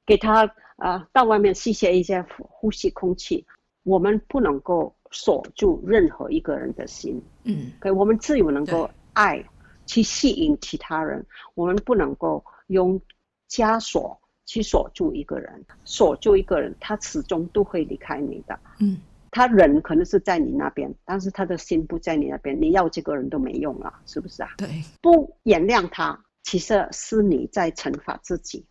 [0.06, 3.46] 给他呃到外面吸些一些呼吸空气？
[3.82, 9.42] 我们不能够锁住任何一个人的心，嗯，可我们自由能够爱
[9.86, 13.00] 去吸引其他人，我们不能够用
[13.48, 18.98] 枷锁去锁住一个人，锁住一个人，他始终都会离开你的，嗯，
[19.30, 24.50] 他人可能是在你那边，但是他的心不在你那边，你要这个人都没用了，是不是啊？
[24.56, 28.66] 对，不原谅他，其实是你在惩罚自己，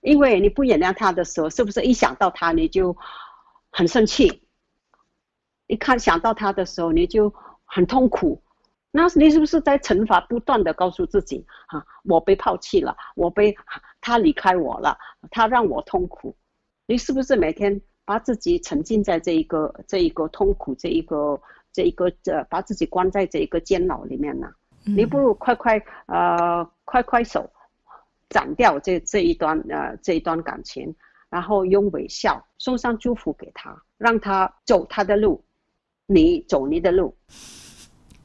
[0.00, 2.96] 因为你不原谅他的时候，是不是一想到他你就？
[3.74, 4.46] 很生气，
[5.66, 7.32] 一看想到他的时候，你就
[7.64, 8.42] 很痛苦。
[8.90, 10.20] 那你是不是在惩罚？
[10.20, 13.56] 不断的告诉自己，啊，我被抛弃了，我被
[14.02, 14.98] 他离开我了，
[15.30, 16.36] 他让我痛苦。
[16.84, 21.40] 你是不是每天把自己沉浸在这一个这一个痛苦，这一个
[21.72, 24.52] 这一个这把自己关在这一个监牢里面呢？
[24.84, 27.48] 嗯、你不如快快呃快快手
[28.28, 30.94] 斩掉这这一段呃这一段感情。
[31.32, 35.42] 然后用微笑送上祝福给他，让他走他的路，
[36.04, 37.16] 你走你的路，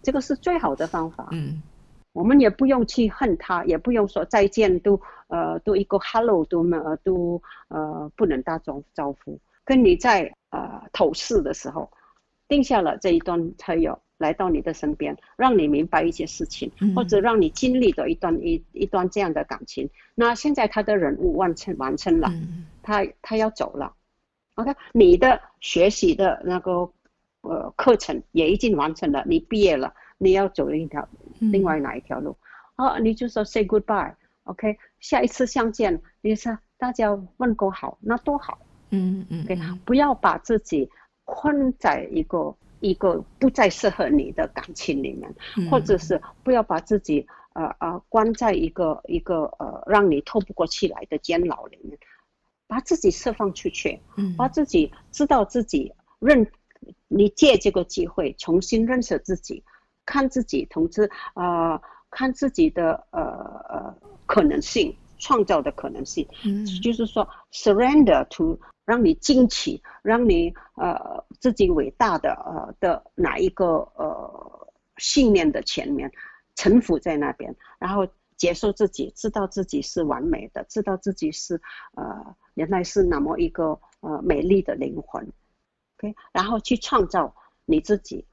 [0.03, 1.29] 这个是最好的方法。
[1.31, 1.63] 嗯，
[2.11, 9.39] 我们也不用去恨他，也不用说再见，都呃都一个 hello 都呃都呃不能打招招呼。
[9.67, 11.91] 跟你在呃头四的时候，
[12.47, 13.99] 定下了这一段才有。
[14.19, 19.87] 来到你的身边，让你明白一些事情，嗯、或者让你经历的一段一一段这样的感情。
[20.15, 23.93] 那现在他的任务完成完成了，嗯、他他要走了。
[24.55, 26.91] OK，你的学习的那个
[27.41, 31.07] 呃课程也已经完成了，你毕业了，你要走一条、
[31.39, 32.35] 嗯、另外哪一条路？
[32.77, 34.15] 哦，你就说 say goodbye。
[34.45, 38.57] OK，下一次相见，你说大家问个好，那多好。
[38.89, 39.43] 嗯嗯。
[39.43, 40.89] OK，不要把自己
[41.25, 42.55] 困在一个。
[42.79, 51.97] 一个不再适合你的感情里面，嗯、或者是不要把自己呃呃关在一个一个呃让你透不过气来的监牢里面，
[52.67, 56.45] 把自己释放出去，嗯、把自己知道自己认，
[57.07, 59.63] 你借这个机会重新认识自己，
[60.05, 63.19] 看自己同时呃看自己的呃
[63.69, 63.97] 呃
[64.27, 68.59] 可能性，创造的可能性，嗯、就是说 surrender to。
[68.87, 76.09] 让你惊奇，让你呃自己伟大的呃的哪一个呃信念的前面，
[76.55, 81.61] 臣服在那边，然后接受自己，知道自己是完美的，知道自己是
[81.95, 85.21] 呃原来是那么一个呃美丽的灵魂
[85.97, 88.25] ，OK，然后去创造你自己，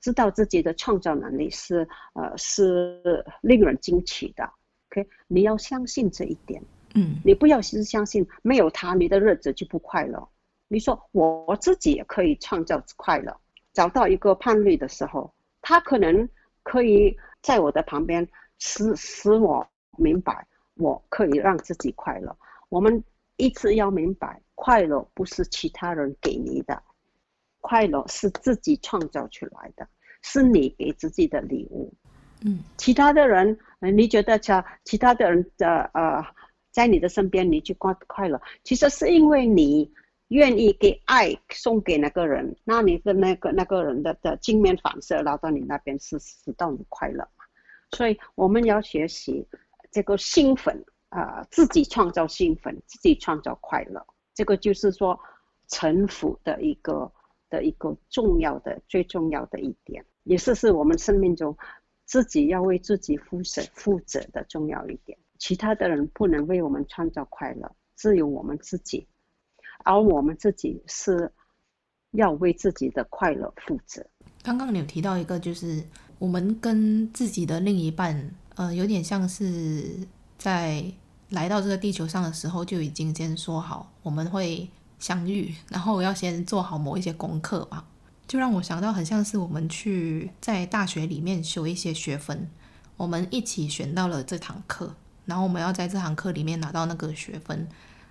[0.00, 4.50] 知道自己的创造能力是呃是令人惊奇的
[4.88, 6.64] ，OK，你要相信这一点。
[6.94, 10.28] 嗯，你不要是相信没有他，你的日子就不快乐。
[10.66, 13.36] 你说我自己也可以创造快乐，
[13.72, 16.28] 找到一个伴侣的时候，他可能
[16.62, 19.66] 可以在我的旁边使使我
[19.98, 22.36] 明白，我可以让自己快乐。
[22.68, 23.02] 我们
[23.36, 26.80] 一直要明白，快乐不是其他人给你的，
[27.60, 29.88] 快乐是自己创造出来的，
[30.22, 31.92] 是你给自己的礼物。
[32.44, 34.52] 嗯，其他的人，你觉得其
[34.84, 36.24] 其他的人的呃。
[36.70, 38.40] 在你的身边，你就快快乐。
[38.62, 39.92] 其实是因为你
[40.28, 47.44] 愿意给爱送给那个人，那你的那个那个人的的镜面反射拉到你那边，是使到你快乐嘛。
[47.90, 49.44] 所以我们要学习
[49.90, 54.06] 这个兴奋啊、自己创造兴奋，自己创造快乐。
[54.32, 55.18] 这个就是说
[55.66, 57.10] 臣服的一个
[57.48, 61.56] 的一个重要的最重要的一点，也是是我们生命中
[62.04, 65.18] 自己要为自己负责负责的重要一点。
[65.40, 69.08] 其他的人不能为我们创造快乐，只有我们自己，
[69.84, 71.32] 而我们自己是
[72.12, 74.06] 要为自己的快乐负责。
[74.42, 75.82] 刚刚你有提到一个，就是
[76.18, 80.06] 我们跟自己的另一半，呃，有点像是
[80.36, 80.84] 在
[81.30, 87.86] 来到这个地球上的时候就已经先说好我们会相遇，然后要先做好某一些功课吧，
[88.28, 92.50] 就让我想到很像是我们去在大学里面修一些学分，
[92.98, 94.94] 我们一起选到了这堂课。
[95.30, 97.68] 然后我们要在这堂课里面拿到那个学分，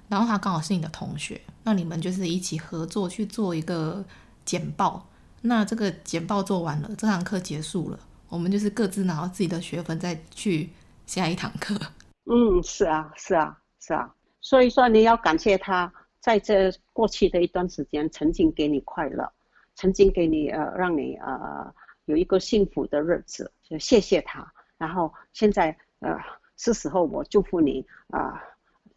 [0.07, 4.03] 然后他刚好是你的同学，那你们就是一起合作去做一个
[4.45, 5.05] 简报。
[5.41, 7.99] 那这个简报做完了，这堂课结束了，
[8.29, 10.69] 我们就是各自拿到自己的学分，再去
[11.05, 11.75] 下一堂课。
[12.31, 14.09] 嗯，是啊，是啊，是啊。
[14.39, 15.91] 所以说你要感谢他，
[16.21, 19.29] 在这过去的一段时间曾经给你快乐，
[19.75, 21.73] 曾经给你呃让你呃
[22.05, 24.49] 有一个幸福的日子，就谢谢他。
[24.77, 26.17] 然后现在呃
[26.59, 28.39] 是时候我祝福你啊、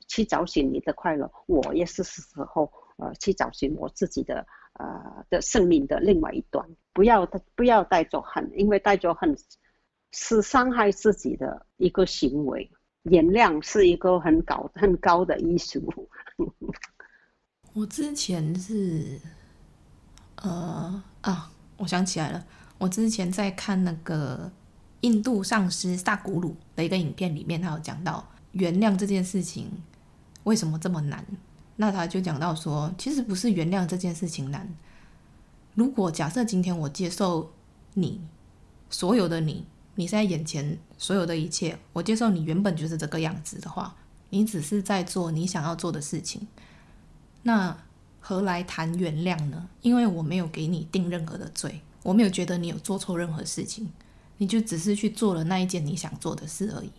[0.06, 1.32] 去找寻你的快乐。
[1.46, 6.68] 我也是时候呃去找寻我自己的呃的生命的另外一端。
[6.92, 9.34] 不要不要带着恨，因为带着恨
[10.10, 12.70] 是伤害自己的一个行为。
[13.04, 16.08] 原谅是一个很高很高的艺术。
[17.72, 19.18] 我之前是，
[20.36, 22.44] 呃啊，我想起来了，
[22.78, 24.48] 我之前在看那个
[25.02, 29.70] 印度上师萨古鲁的一个影片里面，他有讲到原谅这件事情
[30.42, 31.24] 为什么这么难。
[31.76, 34.68] 那他就讲到说，其实不是原谅这件事情难。
[35.74, 37.52] 如果假设今天我接受
[37.94, 38.20] 你
[38.90, 39.64] 所有的你。
[39.94, 43.94] 你在眼前所有的一切，我接受你原本就是这个样子的话，
[44.30, 46.48] 你只是在做你想要做的事情，
[47.42, 47.76] 那
[48.18, 49.68] 何来谈原谅呢？
[49.82, 53.86] 因为我没有给你定任何的罪，我没有觉得你有做错任何事情，
[54.38, 56.90] 你就只是去做了那一件你想做的事而已，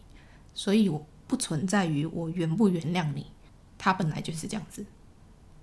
[0.54, 3.26] 所以我不存在于我原不原谅你，
[3.78, 4.86] 他本来就是这样子，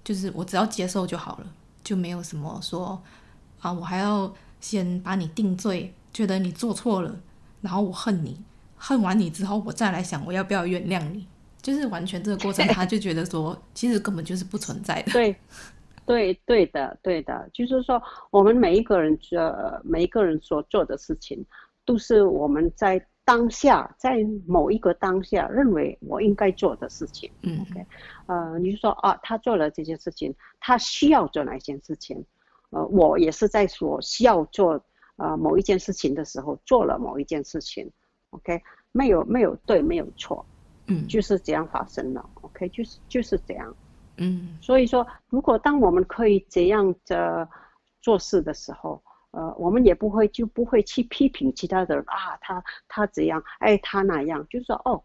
[0.02, 1.46] 就是我只要接受就好了，
[1.82, 3.00] 就没有什么说
[3.60, 5.94] 啊，我还要先把你定罪。
[6.12, 7.20] 觉得你做错了，
[7.60, 8.36] 然后我恨你，
[8.76, 11.24] 恨完你之后，我再来想我要不要原谅你，
[11.62, 15.12] 就是完全这个过程，他就觉得说，其实根本就是不存在的。
[15.12, 15.36] 对，
[16.11, 21.44] 对，对的，对的，就是说，我们每一个人，呃，每一个人所做的事情，
[21.84, 27.30] 都是我们在当下，在某一个当下认为我应该做的事情。
[27.42, 27.86] 嗯，OK，
[28.26, 32.24] 呃，你就说啊，他做了这件事情，他需要做哪一件事情？
[32.70, 34.84] 呃，我也是在所需要做。
[35.16, 37.92] 呃，某一件事情的时候做了某一件事情
[38.30, 38.58] ，OK，
[38.90, 40.46] 没有没有对，没有错，
[40.86, 43.76] 嗯，就是这样发生了，OK，就是就是这样，
[44.20, 47.48] 嗯，所以说，如果当我们可以这样的
[48.00, 49.02] 做事的时候，
[49.32, 55.02] 呃，我们也不会就不会去批评其他的人啊，他他怎样，哎，他那样，就是说哦，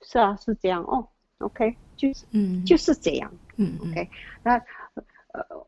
[0.00, 1.08] 是啊，是这样哦
[1.38, 4.08] ，OK，就是嗯，就是这样，嗯，OK，
[4.42, 4.56] 那
[5.32, 5.66] 呃，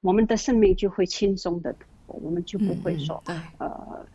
[0.00, 1.74] 我们的生命就会轻松的。
[2.10, 3.22] 我们就不会说，
[3.58, 4.06] 呃，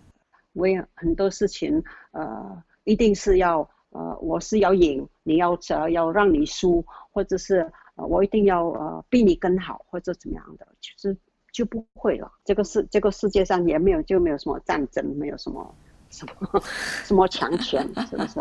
[0.54, 11.16] 为很多事情，呃，一定是要，呃，我是要赢，你要呃要让你输，或者是，呃，我一定要呃比你更好，或者怎么样的，其实
[11.52, 12.32] 就不会了。
[12.44, 15.76] 这个世这个世界上也没有就没有什么战争，没有什么
[16.10, 16.62] 什么
[17.06, 18.40] 什么强权，是不是？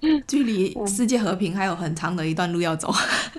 [0.28, 2.88] 距离世界和平还有很长的一段路要走。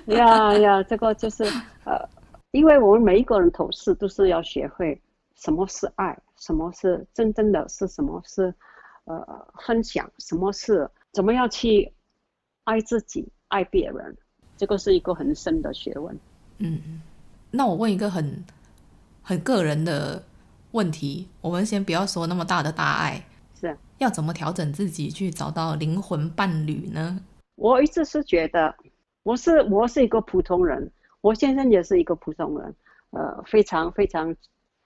[0.06, 1.44] 呀呀，这个就是
[1.84, 2.08] 呃。
[2.50, 5.00] 因为我们每一个人头事都是要学会
[5.36, 8.54] 什么是爱，什么是真正的是什么是，
[9.04, 11.90] 呃，分享，什么是怎么样去
[12.64, 14.14] 爱自己、爱别人，
[14.62, 16.16] 这个是一个很深的学问。
[16.58, 17.02] 嗯，
[17.50, 18.44] 那我问一个很
[19.20, 20.22] 很个人的
[20.70, 23.20] 问题，我们先不要说那么大的大爱，
[23.60, 27.18] 是要怎么调整自己去找到灵魂伴侣呢？
[27.56, 28.72] 我一直是觉得，
[29.24, 30.88] 我是我是一个普通人。
[31.22, 32.72] 我先生也是一个普通人，
[33.10, 34.32] 呃，非常非常，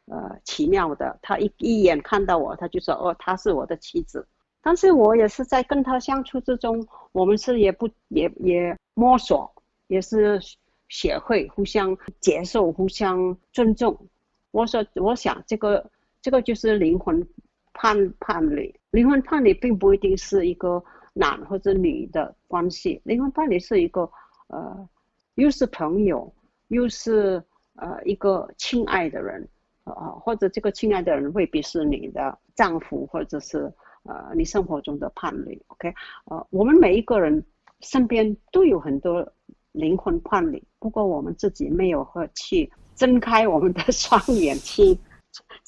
[0.06, 1.18] 呃，奇妙的。
[1.20, 4.26] 他一一眼看到我，他就说：“哦，她是我的妻子。”
[4.64, 9.50] 但是我也是在跟他相处之中，我们是也不也也摸索，
[9.86, 10.40] 也是
[10.88, 14.08] 学会互相接受、互相尊重。
[14.50, 17.26] 我说，我想这个这个就是灵魂
[17.72, 18.74] 伴伴侣。
[18.90, 20.82] 灵魂伴侣并不一定是一个
[21.12, 24.10] 男或者女的关系，灵魂伴侣是一个
[24.48, 24.88] 呃。
[25.36, 26.32] 又是朋友，
[26.68, 29.46] 又是呃一个亲爱的人，
[29.84, 33.70] 呃，或者这个亲爱的人未必是你的丈夫，或者是
[34.04, 35.92] 呃你生活中的伴侣，OK？
[36.24, 37.44] 呃，我们每一个人
[37.80, 39.30] 身边都有很多
[39.76, 44.98] 灵魂伴侣，不过我们自己没有和去睁开我们的双眼 去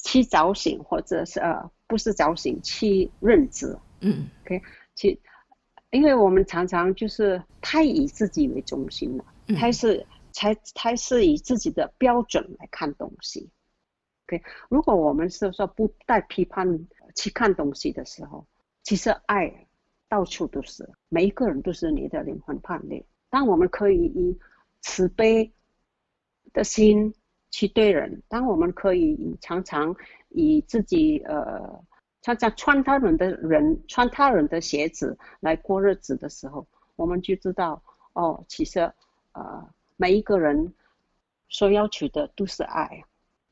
[0.03, 4.63] 去找醒，或者是呃不是找醒去认知，嗯，OK？
[4.97, 5.21] 去，
[5.91, 9.25] 因为我们常常就是太以自己为中心了。
[9.57, 13.49] 还是才才是以自己的标准来看东西
[14.27, 14.43] ，OK。
[14.69, 18.47] 如果我们是说不带批判去看东西的时候，
[18.83, 19.67] 其实爱
[20.07, 23.05] 到处都是，每一个人都是你的灵魂伴侣。
[23.31, 24.39] 当我们可以以
[24.81, 25.53] 慈悲
[26.53, 27.15] 的心
[27.51, 29.95] 去对人，当我们可以常常
[30.29, 31.83] 以自己呃
[32.23, 36.67] 常常穿他人的人穿他人的鞋子来过日子的时候，
[36.97, 38.93] 我们就知道哦，其实。
[39.33, 40.75] 呃，每一个人
[41.49, 43.05] 所要求的都是爱，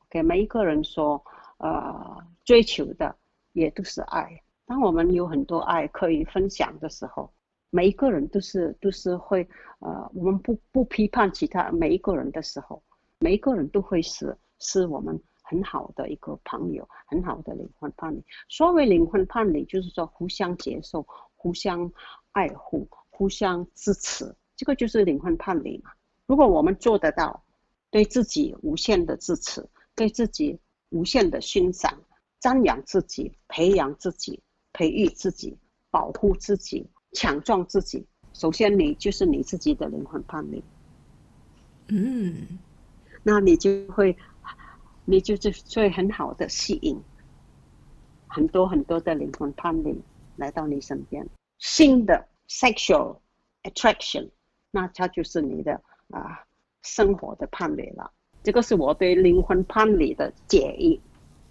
[0.09, 1.23] 给、每一个人所
[1.59, 3.15] 呃追求的
[3.53, 4.41] 也都是爱。
[4.65, 7.31] 当我们有很多爱可以分享的时候，
[7.69, 9.47] 每一个人都是都是会
[9.79, 12.81] 呃，我们不不批判其他每一个人的时候，
[13.19, 18.23] 每一个人都会是是我们很好的一个朋友，很好的灵魂伴侣。
[18.49, 21.05] 所谓灵魂伴侣，就是说互相接受、
[21.35, 21.91] 互相
[22.31, 25.91] 爱护、互相支持，这个就是灵魂伴侣嘛。
[26.25, 27.43] 如果我们做得到，
[27.89, 29.65] 对自己无限的支持，
[29.95, 30.59] 对自己
[30.89, 31.97] 无限的欣赏、
[32.39, 34.41] 赞扬自己、培养自己、
[34.73, 35.57] 培育自己、
[35.89, 40.63] 保护自己、强壮自己，首先你就是你自己的灵魂伴侣。
[41.87, 42.59] 嗯，
[43.23, 44.15] 那你就会，
[45.05, 46.95] 你就是会很好的吸引
[48.27, 49.99] 很多很多的灵魂伴侣
[50.35, 53.17] 来到你身边，新的 sexual
[53.63, 54.29] attraction，
[54.69, 56.45] 那它就是你的啊
[56.83, 58.11] 生活的伴侣了。
[58.43, 61.01] 这个是我对灵魂伴侣的解译。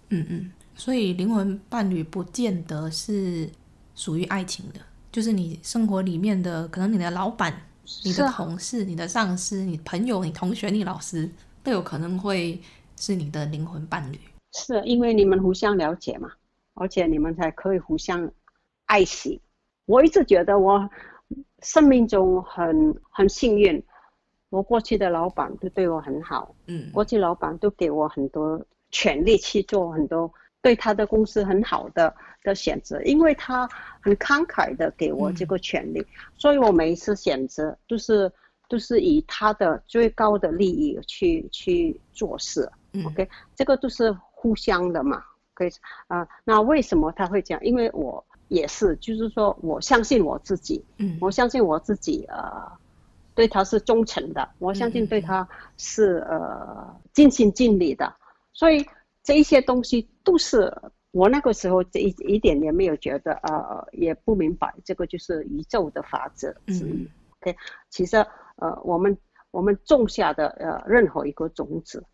[0.09, 3.49] 嗯嗯，所以灵魂伴侣不见得是
[3.95, 4.79] 属于爱情的，
[5.17, 7.51] 就是你生活里面的，可能你的老板。
[8.05, 11.27] 你的同事、你的上司、你朋友、你同学、你老师，
[11.63, 12.61] 都有可能会
[12.97, 14.19] 是你的灵魂伴侣。
[14.53, 16.29] 是因为你们互相了解嘛，
[16.75, 18.31] 而且你们才可以互相
[18.85, 19.41] 爱惜。
[19.87, 20.87] 我一直觉得我
[21.63, 23.83] 生命中很很幸运，
[24.51, 30.31] 我过去的老板都对我很好，嗯，过去老板都给我很多权利去做很多。
[30.59, 32.13] 对他的公司很好的
[32.43, 33.69] 的选择，因为他
[34.07, 36.05] 很慷慨的给我这个权利，嗯、
[36.37, 38.31] 所以我每一次选择都是
[38.69, 42.71] 都是以他的最高的利益去去做事。
[42.93, 45.21] 嗯、OK，这个都是互相的嘛。
[45.53, 45.69] 可以
[46.07, 47.61] 啊、呃，那为什么他会这样？
[47.65, 52.71] 因为我也是，就是说我相信我自己，嗯，我相信我自己，呃，
[53.35, 58.13] 对他是忠诚的，我相信对他是呃尽心尽力的，
[58.53, 58.85] 所以。
[59.23, 60.73] 这一些东西都是
[61.17, 67.01] 我那个时候这一一点也没有觉得呃，也不明白这个就是宇宙的法则之一。
[67.03, 67.09] 嗯、
[67.39, 67.57] OK，
[67.89, 68.17] 其实
[68.57, 69.17] 呃，我们
[69.49, 72.05] 我们种下的呃任何一个种子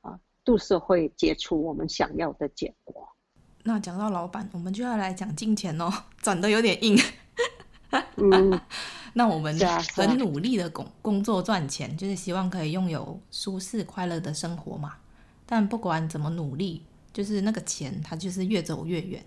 [0.00, 3.06] 啊、呃，都是会结出我们想要的结果。
[3.62, 5.92] 那讲到老板，我们就要来讲金钱哦，
[6.22, 6.96] 转得有点硬。
[8.16, 8.58] 嗯，
[9.12, 9.54] 那我们
[9.94, 14.94] 很努力的工工作赚钱，就是希望可以拥有舒适快乐的生活嘛。
[15.44, 16.82] 但不管怎么努力，
[17.16, 19.24] 就是那个钱，它就是越走越远。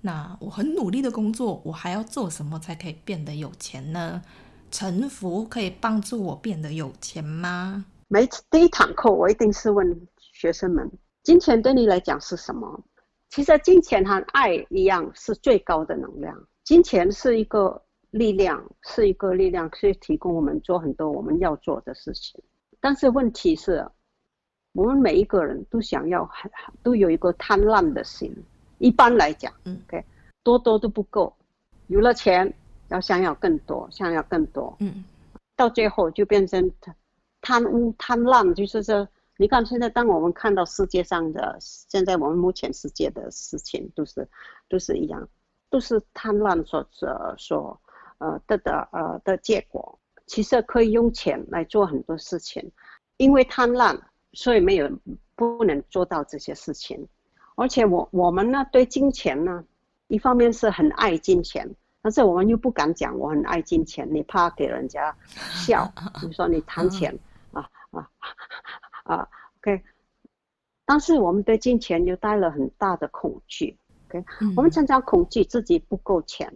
[0.00, 4.22] 那我很努力的工作，我还要做什么才可以变得有钱呢？
[4.70, 7.84] 臣服可以帮助我变得有钱吗？
[8.06, 10.88] 每次第一堂课，我一定是问学生们：
[11.24, 12.80] 金钱对你来讲是什么？
[13.30, 16.32] 其实金钱和爱一样，是最高的能量。
[16.62, 22.40] 金钱是一个力量，是一个力量，可以提供我们做很多我们要做的事情。
[22.78, 23.84] 但是问题是。
[24.76, 26.50] 我们每一个人都想要很
[26.82, 28.30] 都有一个贪婪的心。
[28.78, 30.04] 一般来讲，嗯，OK，
[30.42, 31.34] 多多都不够，
[31.86, 32.52] 有了钱
[32.88, 35.02] 要想要更多，想要更多，嗯，
[35.56, 36.70] 到最后就变成
[37.40, 39.08] 贪污贪婪，就是说，
[39.38, 44.28] 你看现在当我们看到世界上的现在我们目前世界的事情都是
[44.68, 45.26] 都是一样，
[45.70, 47.80] 都是贪婪所所所
[48.18, 49.98] 呃得的呃的结果。
[50.26, 52.70] 其实可以用钱来做很多事情，
[53.16, 53.98] 因为贪婪。
[54.36, 54.86] 所以没有
[55.34, 57.08] 不能做到这些事情，
[57.56, 59.64] 而且我我们呢对金钱呢，
[60.08, 61.66] 一方面是很爱金钱，
[62.02, 65.16] 但是我们又不敢讲我很爱金钱，你怕给人家
[65.64, 67.18] 笑， 比如说你谈钱
[67.52, 68.10] 啊啊
[69.04, 69.82] 啊，OK，
[70.84, 73.78] 但是我们对金钱又带了很大的恐惧
[74.08, 74.22] ，OK，
[74.54, 76.52] 我们常常恐惧自己不够钱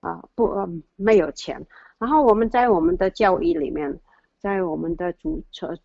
[0.00, 0.66] 啊，不呃
[0.96, 1.66] 没有钱，
[1.98, 4.00] 然后我们在我们的教育里面，
[4.38, 5.76] 在我们的主车。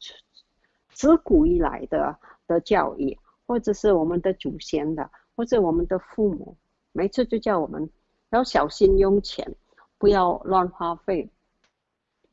[0.96, 2.18] 自古以来的
[2.48, 6.56] 的教育，或者是我们的祖先的，或者我们的父母，
[6.93, 7.89] 每次就叫我们
[8.30, 9.56] 要小心用钱，
[9.98, 11.30] 不要乱花费。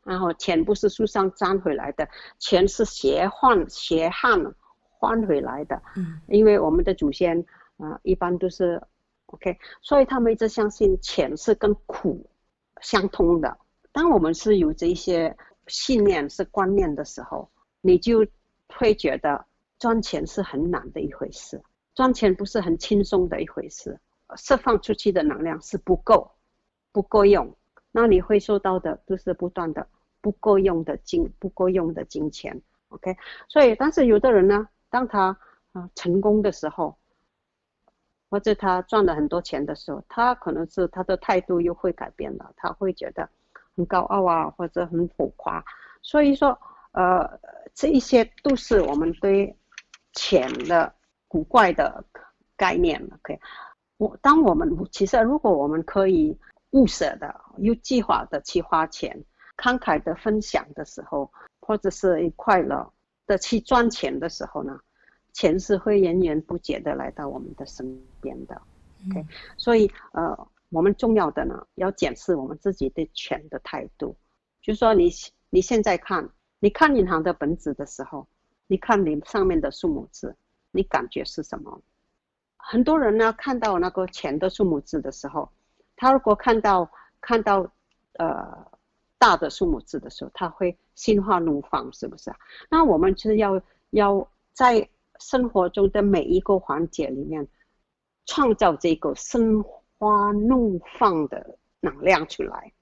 [0.04, 2.08] 然后钱不是树上粘回来的，
[2.38, 5.82] 钱是血换血汗换回来的。
[5.96, 7.40] 嗯，因为我们的祖先
[7.78, 8.80] 啊、呃，一般都是
[9.26, 12.30] OK，所以他们一直相信钱是跟苦
[12.80, 13.58] 相通的。
[13.90, 15.36] 当我们是有这些
[15.66, 17.50] 信念、是观念的时候，
[17.80, 18.24] 你就。
[18.78, 19.44] 会觉得
[19.78, 21.62] 赚钱是很难的一回事，
[21.94, 23.98] 赚钱不是很轻松的一回事，
[24.36, 26.30] 释放出去的能量是不够，
[26.92, 27.54] 不够用，
[27.90, 29.86] 那你会收到的都是不断的
[30.20, 32.62] 不够用的金，不够用的金钱。
[32.88, 33.16] OK，
[33.48, 35.36] 所以但是有的人呢，当他
[35.72, 36.96] 啊成功的时候，
[38.30, 43.28] 或者他赚了很多钱的时候，他可能是他的态度又会改变了，他会觉得
[43.74, 45.64] 很高傲啊，或者很浮夸，
[46.02, 46.58] 所以说。
[46.93, 47.40] 呃，
[47.74, 49.57] 这一些都是我们对
[50.12, 50.95] 钱的
[51.28, 52.05] 古怪的
[52.57, 53.03] 概念。
[53.14, 53.40] OK，
[53.97, 56.38] 我当我们其实如果我们可以
[56.70, 59.24] 务实的、有计划的去花钱，
[59.57, 61.30] 慷慨的分享的时候，
[61.61, 62.93] 或者是快乐
[63.26, 64.78] 的去赚钱的时候呢，
[65.32, 68.61] 钱是会源源不绝的来到我们的身边的。
[69.11, 74.16] OK，、嗯、所以呃，我们重要的呢，要检视我们自己对钱的态度。
[74.62, 75.12] 就是说你，你
[75.51, 76.28] 你现在看，
[76.62, 78.24] 你看银行的本子的时候，
[78.68, 80.36] 你看你上面的数目字，
[80.70, 81.82] 你感觉是什么？
[82.56, 85.50] 很多人呢，看到那个钱的数目字的时候，
[85.96, 86.88] 他如果看到
[87.20, 87.68] 看到
[88.12, 88.64] 呃
[89.18, 92.36] 大的数目字的时候，他会心花怒放，是不是啊？
[92.70, 93.60] 那我们就是要
[93.90, 94.88] 要在
[95.18, 97.44] 生活中的每一个环节里面，
[98.26, 99.60] 创造这个心
[99.98, 102.72] 花怒放的能量出来。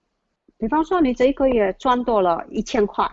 [0.59, 3.11] 比方说，你这个月赚多了一千块，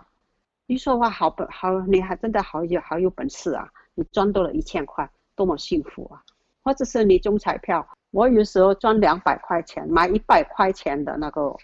[0.70, 3.72] 你说话，好本好，你还真的好有好有本事啊！
[3.96, 6.22] 你赚到了一千块，多么幸福啊！
[6.62, 11.56] 或者是你中彩票，我有时候赚两百块钱，买一百块钱的那个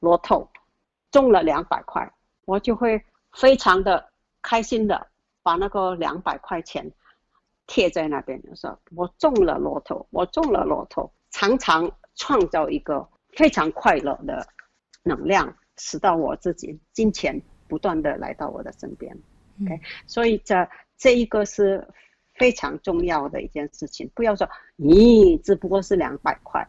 [0.00, 0.46] 罗透，
[1.10, 2.12] 中了两百块，
[2.44, 5.06] 我就会非常的开心的
[5.42, 6.92] 把那个两百块钱
[7.66, 14.46] 贴在那边，就说我中了罗透，我中了罗透，常常创造一个非常快乐的。
[15.04, 17.42] 能量使到我自己金钱
[17.72, 19.16] 不断的来到我的身边
[19.62, 20.68] ，OK，所以这
[20.98, 21.88] 这一个是
[22.34, 24.10] 非常重要的一件事情。
[24.14, 24.46] 不要说，
[24.76, 26.68] 咦，只不过是两百块，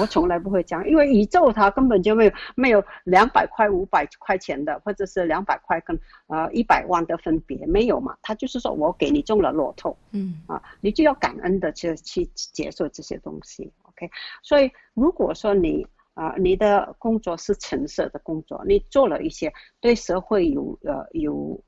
[0.00, 8.16] 我从来不会讲，因为宇宙它根本就没有没有两百块、五百块钱的，或者是两百块跟呃一百万的分别，没有嘛。
[8.22, 14.10] 他就是说我给你中了乐透，嗯啊，你就要感恩的去去接受这些东西，OK。
[14.42, 21.62] 所以如果说你啊，你的工作是橙色的工作，你做了一些对社会有呃有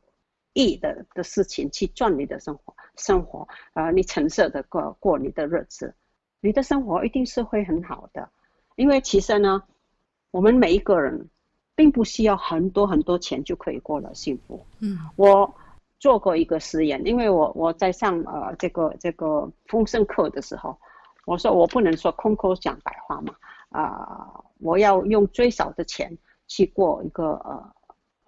[0.52, 5.94] 益的的事情，去赚你的生活生活，呃，你橙色的过过你的日子，
[6.40, 8.28] 你的生活一定是会很好的。
[8.76, 9.62] 因为其实呢，
[10.30, 11.28] 我们每一个人
[11.74, 14.66] 并不需要很多很多钱就可以过了幸福。
[14.80, 15.54] 嗯，我
[15.98, 20.76] 做过一个实验，因为我我在上呃这个这个丰盛课的时候，
[21.24, 23.34] 我说我不能说空口讲白话嘛。
[23.72, 26.16] 啊、呃，我要用最少的钱
[26.46, 27.74] 去过一个呃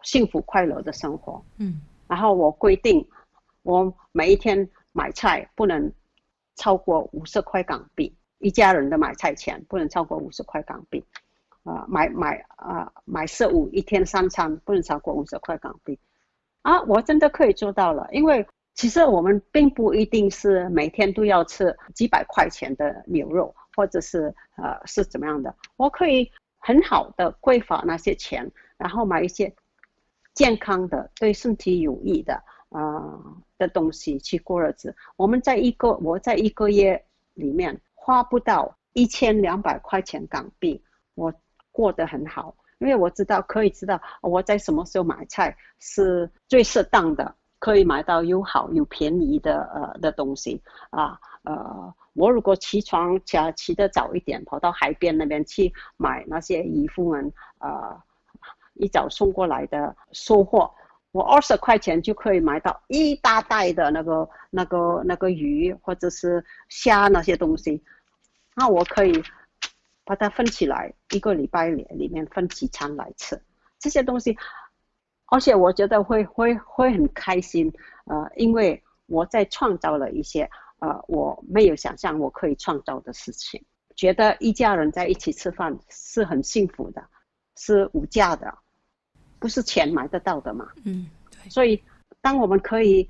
[0.03, 1.45] 幸福快乐的生活。
[1.59, 3.07] 嗯，然后我规定，
[3.63, 5.93] 我每一天买菜不能
[6.57, 11.05] 超过五十块港币，一家人的买菜钱不能超过五十块港币。
[11.63, 15.99] 啊、呃，买买啊、呃、买食物一天三餐不能超过五十块港币。
[16.63, 23.55] 啊，我真的可以做到了，因为其实我们并不一定是每天都要吃几百块钱的牛肉。
[23.75, 25.55] 或者是呃是怎么样的？
[25.77, 29.55] 我可以很好的规划那些钱，然后买一些
[30.33, 34.97] 健康的、对身体有益的呃的东西去过日子。
[35.17, 37.05] 我们在一个我在一个月
[37.35, 40.83] 里面花不到一千两百块钱港币，
[41.15, 41.33] 我
[41.71, 51.95] 过得很好，因为我知道可以知道我在什么时候买菜是最适当的，可以买到又好又便宜的呃的东西啊呃。
[52.15, 58.01] 我如果起床起起得早一点，跑到海边那边去买那些渔夫们呃
[58.75, 60.73] 一早送过来的收获，
[61.11, 67.83] 我二十块钱就可以买到一大袋的那个那个那个鱼或者是虾那些东西，
[68.55, 69.21] 那我可以
[70.05, 73.43] 把它分起来，一个礼拜里里面分几餐来吃
[73.81, 74.39] 这些东西，
[75.27, 77.73] 而且我觉得会会会很开心，
[78.05, 80.49] 呃，因为我在创造了一些。
[80.81, 83.65] 呃，我没有想象我可以创造的事情，
[83.97, 87.03] 觉得一家人在一起吃饭是很幸福的，
[87.57, 88.59] 是无价的，
[89.39, 90.69] 不是钱买得到的嘛。
[90.85, 91.49] 嗯，对。
[91.49, 91.83] 所以，
[92.21, 93.09] 当我们可以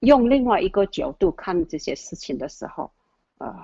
[0.00, 2.90] 用另外一个角度看这些事情的时候，
[3.38, 3.54] 呃，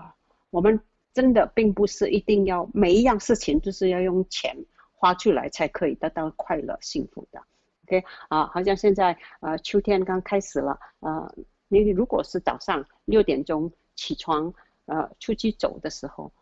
[0.49, 0.81] 我们
[1.13, 4.57] 真的并不是一定要每一样事情就是要用钱
[4.95, 7.43] 花出来才可以得到快乐幸福的。
[7.87, 11.35] OK，啊，好像现在呃秋天刚开始了，呃。
[11.69, 14.53] 你如果是早上六点钟起床，
[14.87, 16.33] 呃，出去走的时候，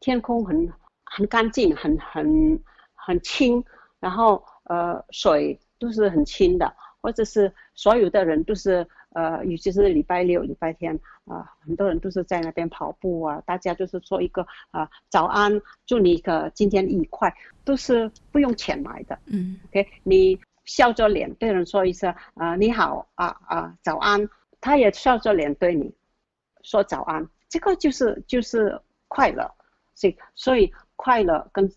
[0.00, 0.72] 天空很
[1.04, 2.60] 很干净，很很
[2.94, 3.64] 很清，
[4.00, 10.92] 然后呃，水都是很清的，或者是所有的人都是呃，尤其是礼拜六、礼拜天
[11.26, 17.32] 啊、呃，很多人都是在那边跑步啊，大家就是说一个啊、呃，早安，祝你个今天愉快，
[17.64, 19.16] 都是不用钱买的。
[19.26, 24.28] 嗯，OK，你笑着脸对人说一声啊、呃，你好啊啊，早安。
[24.64, 25.92] 他也笑着脸对你
[26.62, 29.46] 说早安，这个就是就是快乐，
[29.94, 31.70] 所以所以快乐跟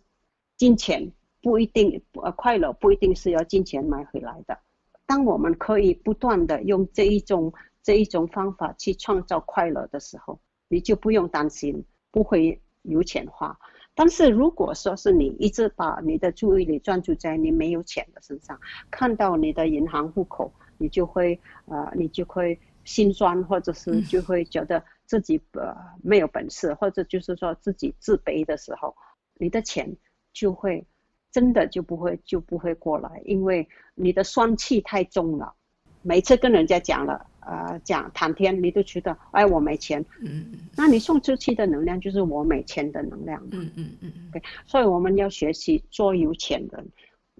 [0.56, 1.12] 金钱
[1.42, 4.58] 不一定，呃，快乐不一定是要金钱买回来的。
[5.06, 7.52] 当我们可以不断的用这一种
[7.84, 13.60] 这一种方法去创造快乐的时候，你就不用担心不会有钱花。
[13.96, 18.58] 但是如果说是你一直把你的注意力专注在你没有钱的身上，
[18.90, 22.58] 看到你的银行户口，你就会呃，你就会。
[22.88, 28.96] 心酸，或者是就会觉得自己呃没有本事，或者就是说自己自卑的时候，
[29.36, 29.94] 你的钱
[30.32, 30.88] 就会
[31.30, 35.54] 真的就不会就不会过来，因为你的酸气太重了。
[36.02, 46.88] 每次跟人家讲了，呃，讲谈天，你都觉得哎我没钱，嗯嗯，那你送出去的能量就是我没钱的能量，嗯嗯嗯，OK，所以我们要学习做有钱人，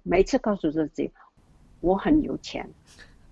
[0.02, 1.10] 每次告诉自己
[1.80, 2.68] 我很有钱，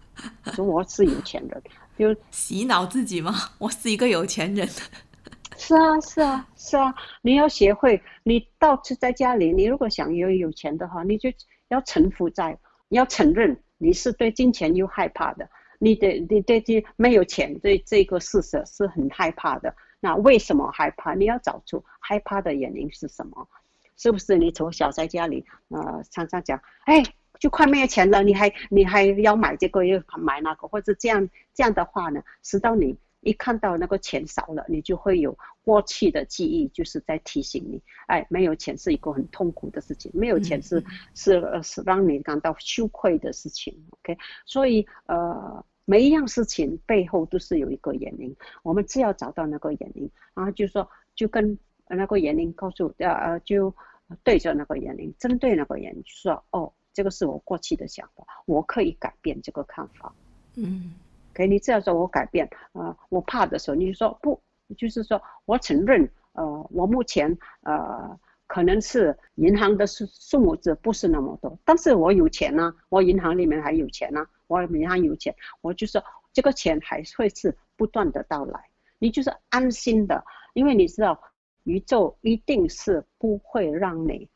[0.54, 1.62] 说我是有钱人。
[1.96, 3.34] 就洗脑自己吗？
[3.58, 4.68] 我是一个有钱人。
[5.56, 6.94] 是啊，是啊，是啊。
[7.22, 11.30] 你要学会，你到处在家里，你如果想要有钱的话，你就
[11.68, 19.74] 要臣服在，你要承认你是对金钱又害怕的，你对你对这没有钱对这个事实是很害怕的。
[19.98, 21.14] 那为什么害怕？
[21.14, 23.48] 你要找出害怕的原因是什么？
[23.96, 27.02] 是不是你从小在家里呃常常讲，哎？
[27.38, 40.84] 就快没有钱了，你还你还要买这个又买那个，或者这样这样的话呢，直到你一看到那个钱少了，你就会有过去的记忆，就是在提醒你，哎，没有钱是一个很痛苦的事情，没有钱是、嗯、
[41.14, 43.76] 是呃是让你感到羞愧的事情。
[43.90, 51.58] OK，所以呃每一样事情背后都是有一个原因，我们只要找到那个原因，然后就说就跟
[51.88, 53.74] 那个原因告诉呃呃就
[54.22, 56.72] 对着那个原因，针对那个原因说哦。
[56.96, 60.14] 这个是我过去的想法，我可以改变这个看法。
[60.54, 60.94] 嗯，
[61.34, 64.40] 给你这样说，我改变啊、呃，我怕的时候，你就说不，
[64.78, 80.24] 就是说我承认，呃，我目前呃可能是银行的数数目字不是那么多，但是我有钱呢、啊，我银行里面还有钱呢、啊，我银行有钱，我就说这个钱还会是不断的到来，你就是安心的，
[80.54, 81.20] 因为你知道
[81.64, 84.30] 宇宙一定是不会让你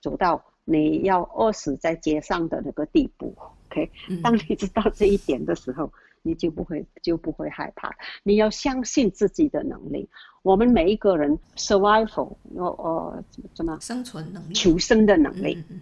[0.00, 0.44] 走到。
[0.64, 3.36] 你要饿死在街上的那个地步
[3.68, 3.90] ，OK？
[4.22, 5.92] 当你知道这一点的时候，嗯、
[6.22, 7.92] 你就不会就不会害怕。
[8.22, 10.08] 你要相信自己的能力。
[10.42, 15.80] 我们每一个人 survival 要呃怎么生存能力、求生的能力、嗯、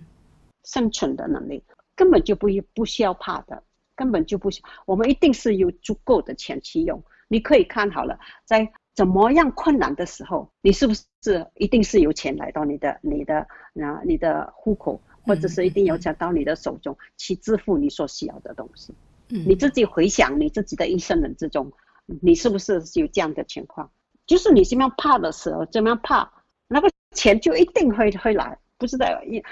[0.64, 1.62] 生存的能力，
[1.94, 3.62] 根本就不不需要怕的，
[3.94, 4.62] 根本就不需。
[4.86, 7.02] 我们一定是有足够的钱去用。
[7.28, 8.72] 你可以看好了，在。
[9.00, 18.92] 怎么样困难的时候，你是不是一定是有钱来到你的、你的、啊、你的户口，或者是一定有钱到你的手中去支付你所需要的东西？
[19.30, 21.72] 嗯，你自己回想你自己的一生人之中，
[22.20, 23.90] 你是不是有这样的情况？
[24.26, 26.30] 就是你怎么样怕的时候，怎么样怕，
[26.68, 29.42] 那个钱就一定会会来，不知道你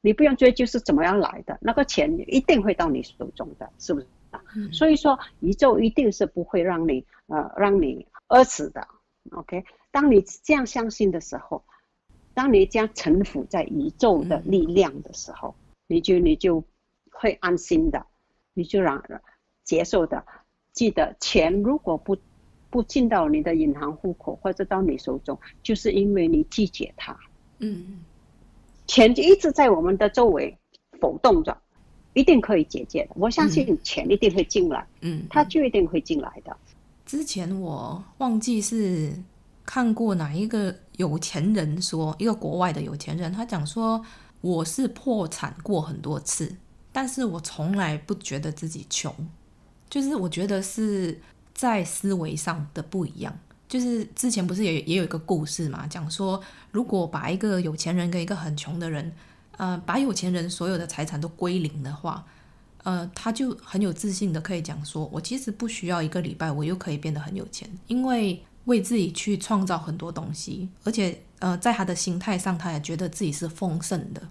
[0.00, 4.06] 你不用追究是怎么样来的，那个钱一定会到你手中的，是不是？
[4.56, 8.06] 嗯，所以说宇宙一定是不会让你呃让你。
[8.30, 8.88] 饿死的
[9.32, 9.64] ，OK。
[9.90, 11.64] 当你这样相信的时候，
[12.32, 16.64] 当你这样臣服在宇宙的力量的时候，嗯、你就你就
[17.10, 18.06] 会安心的，
[18.54, 19.04] 你就让
[19.64, 20.24] 接受的。
[20.72, 22.16] 记得钱如果不
[22.70, 27.18] 不进到你的银行户口或者到你手中，就是因为你拒绝它。
[27.58, 28.04] 嗯，
[28.86, 30.56] 钱就一直在我们的周围
[31.00, 31.60] 浮动着，
[32.14, 33.10] 一定可以解决的。
[33.16, 36.56] 我相信钱一定会进来，嗯，它就一定会进来的。
[37.10, 39.12] 之前我忘记是
[39.66, 44.00] 看过哪一个有钱人说，一个国外的有钱人，他讲说，
[44.40, 46.54] 我是破产过很多次，
[46.92, 49.12] 但是我从来不觉得自己穷，
[49.88, 51.20] 就是我觉得是
[51.52, 53.36] 在思维上的不一样。
[53.66, 56.40] 就是之前不是也也有一个故事嘛，讲说
[56.70, 59.12] 如果把一个有钱人跟一个很穷的人，
[59.56, 62.24] 呃，把有钱人所有的财产都归零的话。
[62.82, 74.22] 呃，他就很有自信的可以讲说，我其实不需要一个礼拜，我又可以变得很有钱，因为为自己去创造很多东西，而且呃，在他的心态上，他也觉得自己是丰盛的。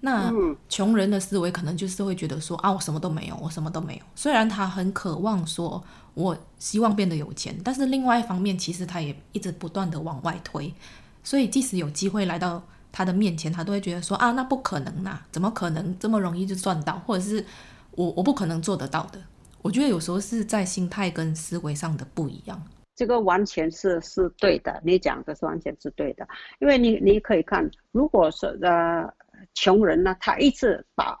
[0.00, 0.32] 那
[0.68, 4.02] 穷人的思维可能就是会觉得说啊，我什么都没有，我什么都没有。
[4.16, 5.80] 虽然他很渴望说，
[6.14, 10.74] 我希望变得有钱，但是另外一方面，其实他也一直不断的往外推，
[11.22, 12.62] 所以即使有机会来到。
[12.92, 16.98] 他的面前，他都会觉得说啊，那不可能呐，怎么可能这么容易就赚到？
[17.06, 17.44] 或者是
[17.92, 19.20] 我我不可能做得到的。
[19.62, 22.60] 我觉得有时候是在心态跟思维上的不一样。
[22.96, 26.26] 这个完全是是对的，你讲的是完全是对的。
[26.58, 29.12] 因为你你可以看，如果是呃
[29.54, 31.18] 穷人呢，他一直把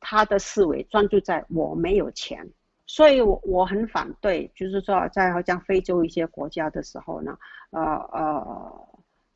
[0.00, 2.46] 他的思维专注在我没有钱，
[2.86, 7.36] 所以我我很反对，就是说在好像非洲一些国家的时候呢，
[7.70, 7.80] 呃
[8.12, 8.87] 呃。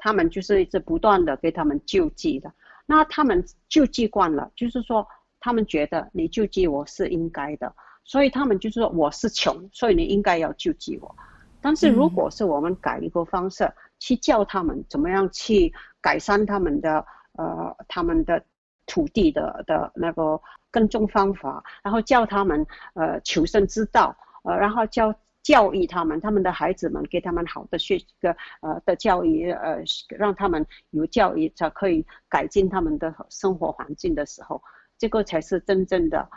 [0.04, 2.52] 他们就是一直不断的给他们救济的，
[2.86, 5.06] 那他们救济惯了，就是说
[5.38, 7.72] 他们觉得你救济我是应该的，
[8.02, 11.14] 所以他们就是说我是穷，所以你应该要救济我。
[11.60, 17.06] 但是如果是我们改一个方式，去教他们怎么样去改善他们的
[17.38, 18.44] 呃他们的
[18.86, 20.40] 土地的的那个
[20.72, 24.16] 耕种方法，然后教他们呃求生之道。
[24.44, 34.62] 呃，然后教教育他们，他们的孩子们给他们好的学个呃的教育，呃，让他们有教育才可以改进他们的生活环境的时候，
[34.98, 36.28] 这个才是真正的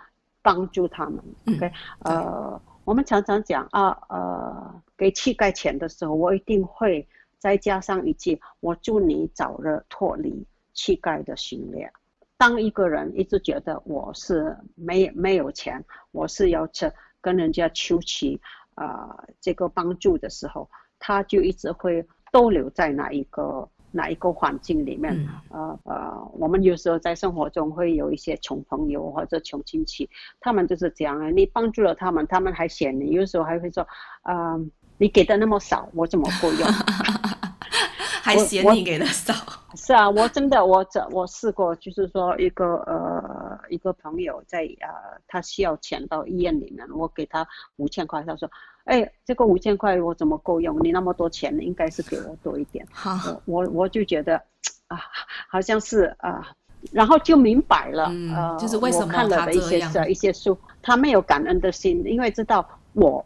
[0.41, 1.23] 帮助他们。
[1.45, 11.91] 嗯、OK，呃，我们常常讲啊，呃，给乞丐钱的时候，我一定会再加上一句：我祝你早日脱离乞丐的行列。
[12.37, 16.91] 当一个人一直觉得我是没没有钱，我是要去
[17.21, 18.41] 跟人家求取
[18.75, 20.69] 啊、呃、这个帮助的时候，
[20.99, 25.15] 他就一直会逗留在哪一个哪一个环境里面。
[25.15, 30.09] 嗯、呃呃，我们有时候在生活中会有一些穷朋友或者穷亲戚，
[30.39, 33.87] 他们就是这样啊，你帮助了他们，他们还嫌你，有时候还会说，
[34.23, 34.59] 呃，
[34.97, 36.67] 你给的那么少，我怎么够用？
[38.25, 39.35] 还嫌你给的少，
[39.75, 44.89] 是啊，我真的我这我试过，就是说一个呃一个朋友在呃
[45.27, 48.49] 他需要钱到医院里面，我给他五千块，他说，
[48.85, 50.83] 哎，这个五千块我怎么够用？
[50.83, 52.83] 你那么多钱，应该是给我多一点。
[52.91, 54.41] 好，我我就觉得
[54.87, 54.99] 啊，
[55.47, 56.51] 好像是啊，
[56.91, 59.77] 然后就明白了，嗯、呃，就是为什么看了的一些
[60.09, 63.23] 一些书，他没有感恩的心，因为知道我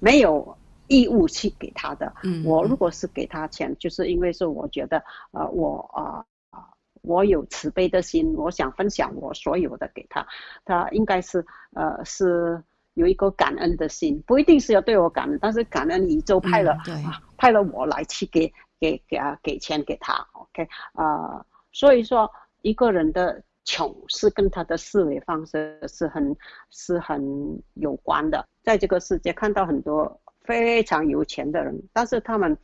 [0.00, 0.54] 没有。
[0.88, 2.12] 义务去给他的，
[2.44, 6.24] 我如果是给他钱，嗯、就是因为是我觉得，呃，我啊
[7.02, 10.26] 我有慈悲的心，我想分享我所有的给他，
[10.64, 12.62] 他应该是呃是
[12.94, 22.30] 有一个感恩的心，不一定是要对我感恩，但是感恩宇宙派了、嗯啊、派了我来去给给给啊给钱给他，OK 啊、呃，所以说
[22.62, 26.36] 一个人的穷是跟他的思维方式是很
[26.70, 30.20] 是很有关的，在这个世界看到很多。
[30.48, 32.56] 非常有钱的人，但是他们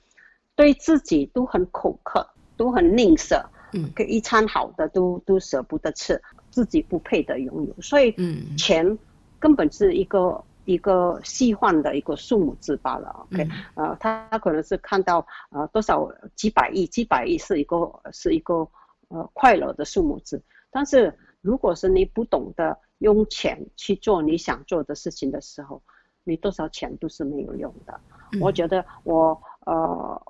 [0.56, 2.26] 对自己都很苛刻，
[2.56, 6.18] 都很吝啬，嗯，给一餐好的都都舍不得吃，
[6.50, 8.98] 自己不配的拥有，所以，嗯，钱
[9.38, 18.66] 根本是一个一个虚幻的一个数目字罢了，OK，呃，他他可能是看到呃多少几百亿，几百亿是一个是一个
[19.08, 21.12] 呃快乐的数目字，但是
[21.42, 25.82] 如果是你不懂得用钱去做你想做的事情的时候。
[26.24, 28.00] 你多少钱都是没有用的。
[28.32, 30.22] 嗯、我觉得我呃，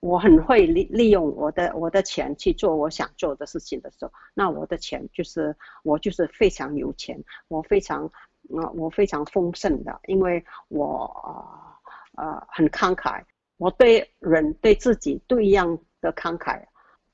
[0.00, 11.10] 我很会利利用我的我的钱去做我想做的事情的时候，那我的钱就是我就是非常有钱，我非常啊、呃，我非常丰盛的，因为我
[12.14, 13.24] 呃呃很慷慨，
[13.56, 16.62] 我对人对自己都一样的慷慨，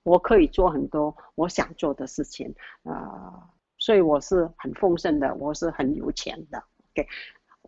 [0.03, 6.63] 我可以做很多我想做的事情啊、呃，所以我是很丰盛的，我是很有钱的。
[6.91, 7.09] OK。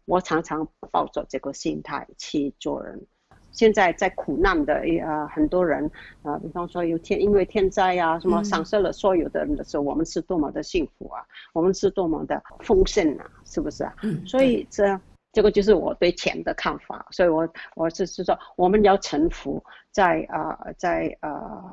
[0.07, 3.07] 我常常抱着这个心态去做人。
[3.53, 5.91] 现在在苦难的呃很多人
[6.23, 13.95] 呃，比方说有天因为天灾啊什么丧失了所有的人的时候，嗯、我们是多么的幸福啊，我们是多么的丰盛啊，是不是啊？
[14.03, 14.27] 嗯。
[14.27, 15.01] 所以这
[15.33, 17.07] 这个就是我对钱的看法。
[17.11, 21.65] 所以我我是是说，我们要臣服在啊、呃、在呃，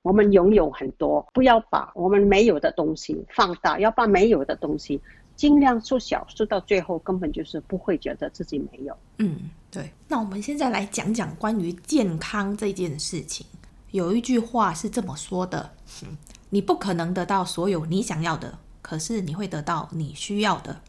[0.00, 4.98] 我们拥有很多，不要把我们没有的东西放大，要把没有的东西。
[5.36, 8.96] 尽量缩小，缩到最后根本就是不会觉得自己没有。
[9.18, 9.92] 嗯，对。
[10.08, 13.46] 那我们现在来讲讲关于健康这件事情。
[13.90, 15.72] 有一句话是这么说的：
[16.02, 16.16] 嗯，
[16.50, 20.80] 你不可能得到所有你想要的，可是你会得到你需要的。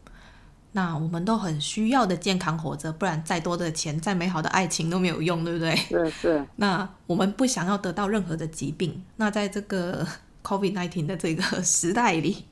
[0.72, 5.74] 那我们都很需要的健康活着，不然再多的钱、再美好的爱情都没有用，对不对？
[5.90, 6.44] 对是。
[6.56, 9.04] 那我们不想要得到任何的疾病。
[9.16, 10.06] 那在这个
[10.42, 12.44] COVID-19 的这个时代里，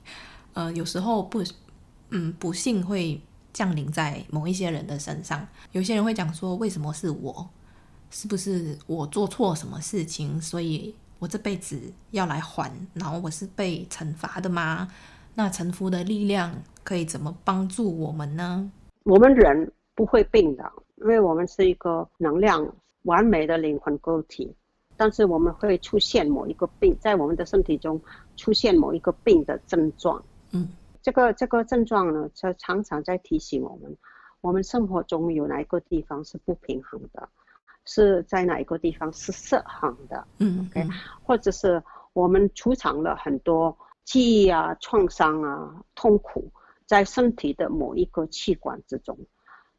[0.55, 1.43] 呃，有时候不。
[2.13, 3.21] 嗯，不幸会
[3.53, 5.47] 降临在某一些人的身上。
[5.73, 7.49] 有些人会讲说：“为什么是我？
[8.11, 12.71] 是不是我做错什么事情，所以我这辈子要来还？
[12.93, 14.89] 然后我是被惩罚的吗？”
[15.35, 16.55] 那臣服的力量
[16.85, 18.71] 可以怎么帮助我们呢？
[19.05, 22.67] 我们人不会病的，因为我们是一个能量
[23.05, 24.55] 完美的灵魂个体。
[24.95, 27.99] 但是我们会出现某一个病，在我们的身体中
[28.37, 30.23] 出现某一个病的症状。
[30.51, 30.69] 嗯。
[31.03, 33.97] 这个这个症状呢，就常常在提醒我们，
[34.41, 37.29] 我们生活中有哪一个地方是不平衡的，
[37.85, 40.89] 是在哪一个地方是失衡的，嗯，OK，
[41.25, 41.83] 或者是
[42.13, 46.51] 我们储藏了很多记忆啊、创伤啊、痛苦
[46.87, 49.19] 在身体的某一个器官之中。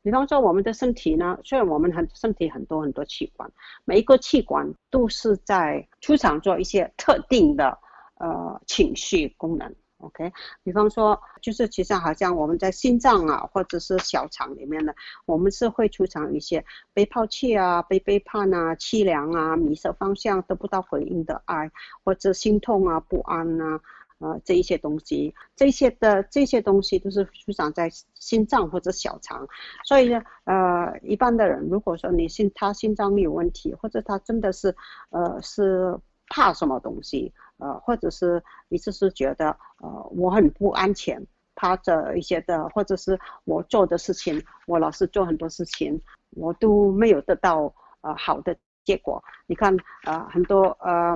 [0.01, 3.49] 比方说，我们的身体呢，虽然我们很身体很多很多器官，
[3.85, 7.77] 每一个器官都是在储藏做一些特定的
[8.19, 9.73] 呃情绪功能。
[10.03, 10.31] OK，
[10.63, 14.93] 比方说，就是其实好像我们在心脏啊，或者是小肠里面呢，
[15.25, 21.71] 我们是会储藏一些被抛弃啊、被背叛啊、凄凉啊、迷失方向、得不到回应的爱，
[22.03, 23.79] 或者心痛啊、不安啊，
[24.19, 29.47] 呃这一些东西，这些的这些东西都是出长在心脏或者小肠，
[29.85, 34.75] 所以呢，呃，一般的人如果说你心他心脏有问题，或者他真的是
[35.11, 35.97] 呃是
[36.27, 41.25] 怕什么东西，呃，或者是你只是觉得呃我很不安全，
[41.55, 46.01] 怕这一些的，或者是我做的事情，我老是做很多事情，
[46.31, 49.23] 我都没有得到呃好的结果。
[49.47, 49.75] 你看
[50.05, 50.77] 呃很多。
[50.79, 51.15] 呃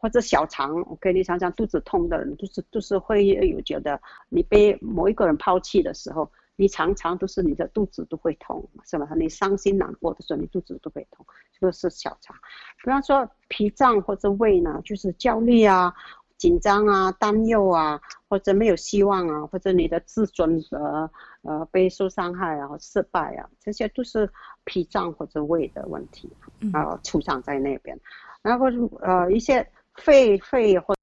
[0.00, 9.08] 或者小肠，我给你想想，肚子痛的人，就是就是会有觉得，你被某一个人抛弃的时候，你常常都是你的肚子都会痛，是吧？
[9.16, 12.36] 你伤心难过的时候，你肚子都会痛，这个是小肠。
[12.82, 15.94] 比方说脾脏或者胃呢，就是焦虑啊、
[16.36, 21.10] 紧张啊、担忧啊，或者没有希望啊，或者你的自尊呃
[21.42, 24.28] 呃被受伤害啊、失败啊，这些都是
[24.64, 26.28] 脾脏或者胃的问题
[26.72, 27.98] 啊，出场在那边。
[28.42, 28.66] 然后
[29.00, 29.66] 呃一些。
[30.00, 30.94] 肺肺或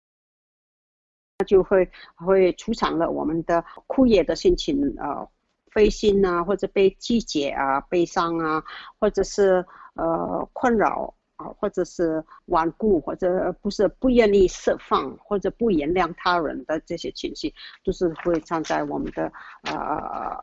[1.46, 5.28] 就会会出场了，我们的枯叶的心情呃，
[5.76, 8.64] 灰心啊，或者被季节啊悲伤啊，
[8.98, 9.66] 或者是
[9.96, 17.54] 呃困扰啊，或者是顽固，或者不是不愿意释放，或者不原谅他人的这些情绪，
[17.84, 19.30] 都是会藏在我们的
[19.64, 19.76] 呃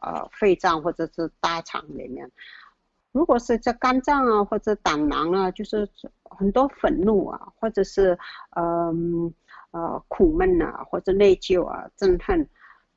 [0.02, 2.30] 呃肺脏或者是大肠里面。
[3.12, 5.88] 如果是在肝脏啊或者胆囊啊，就是
[6.24, 8.18] 很多愤怒啊，或者是
[8.50, 9.32] 嗯
[9.70, 12.46] 呃，呃苦闷啊，或者内疚啊、憎恨、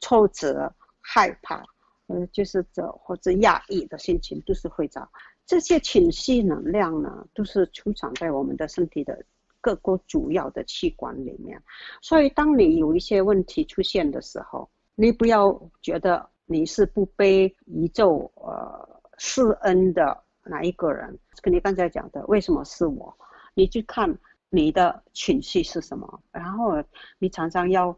[0.01, 1.63] 挫折、害怕，
[2.07, 5.09] 呃就是这或者压抑的心情，都是会找
[5.45, 9.23] 这些情绪能量呢，都是储藏在我们的身体的
[9.61, 11.61] 各个主要的器官里面。
[12.01, 18.95] 所以当你有一些问题出现的时候，你不要觉得你是不被宇宙呃。
[19.17, 21.17] 施恩的哪一个人？
[21.41, 23.17] 跟你刚才讲的，为什么是我？
[23.53, 24.13] 你去看
[24.49, 26.83] 你的情绪是什么，然后
[27.17, 27.97] 你常常要，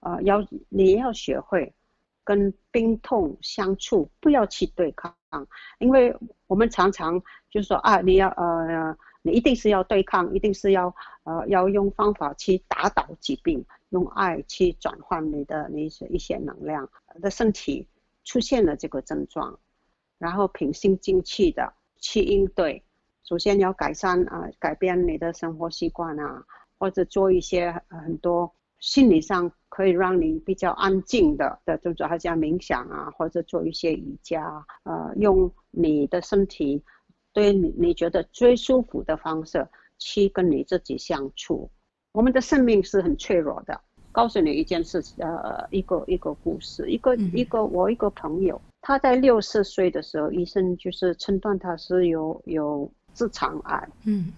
[0.00, 1.72] 呃，要你要学会
[2.26, 5.14] 跟病痛相处，不要去对抗，
[5.78, 6.12] 因为
[6.48, 16.90] 我们常常就是说啊，你要呃，你一定是要对抗，一定是要呃，要用方法去打倒疾病，用爱去转换你的那些一些能量
[17.22, 17.86] 的身体
[18.24, 19.58] 出现了这个症状。
[20.18, 22.82] 然后平心静气的去应对，
[23.22, 26.44] 首先要改善啊、改变你的生活习惯啊，
[26.76, 36.82] 或者做一些很多心理上可以让你比较安静的的动作，好像冥想啊，或者做一些瑜伽，呃，用你的身体
[37.34, 39.68] 对你你觉得最舒服的方式
[39.98, 41.70] 去跟你自己相处。
[42.12, 43.78] 我们的生命是很脆弱的。
[44.12, 48.58] 告诉你一件事，呃，一个一个故事，一个一个我一个朋友。
[48.80, 53.86] 他在六十岁的时候，医生就是诊断他是有有直肠癌。
[54.04, 54.32] 嗯，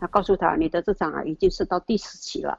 [0.00, 2.58] 他告诉他，你的直肠癌已经是到第四期了，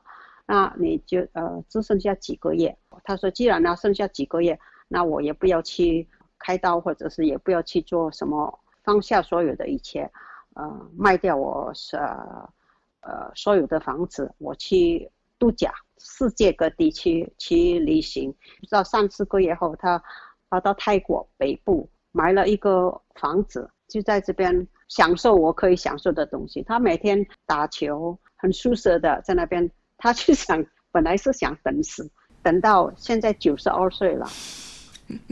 [0.53, 2.77] 那你就呃只剩下几个月。
[3.03, 10.07] 他说，既然呢剩下几个月，那我也不要去开刀，或者是也不要去做什么，放下所有的一切，
[10.53, 18.31] 呃，卖掉我是呃，所有的房子，我去度假，世界各地去去旅行。
[18.59, 20.03] 不知道三四个月后，他。
[20.49, 26.61] 跑到泰国北部买了一个房子，就在这边享受我可以享受的东西。
[26.61, 29.67] 他每天打球，很舒适的在那边。
[30.03, 34.27] 他就想，本来是想等死，等到现在九十二岁了，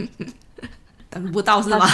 [1.11, 1.86] 等不到是吗？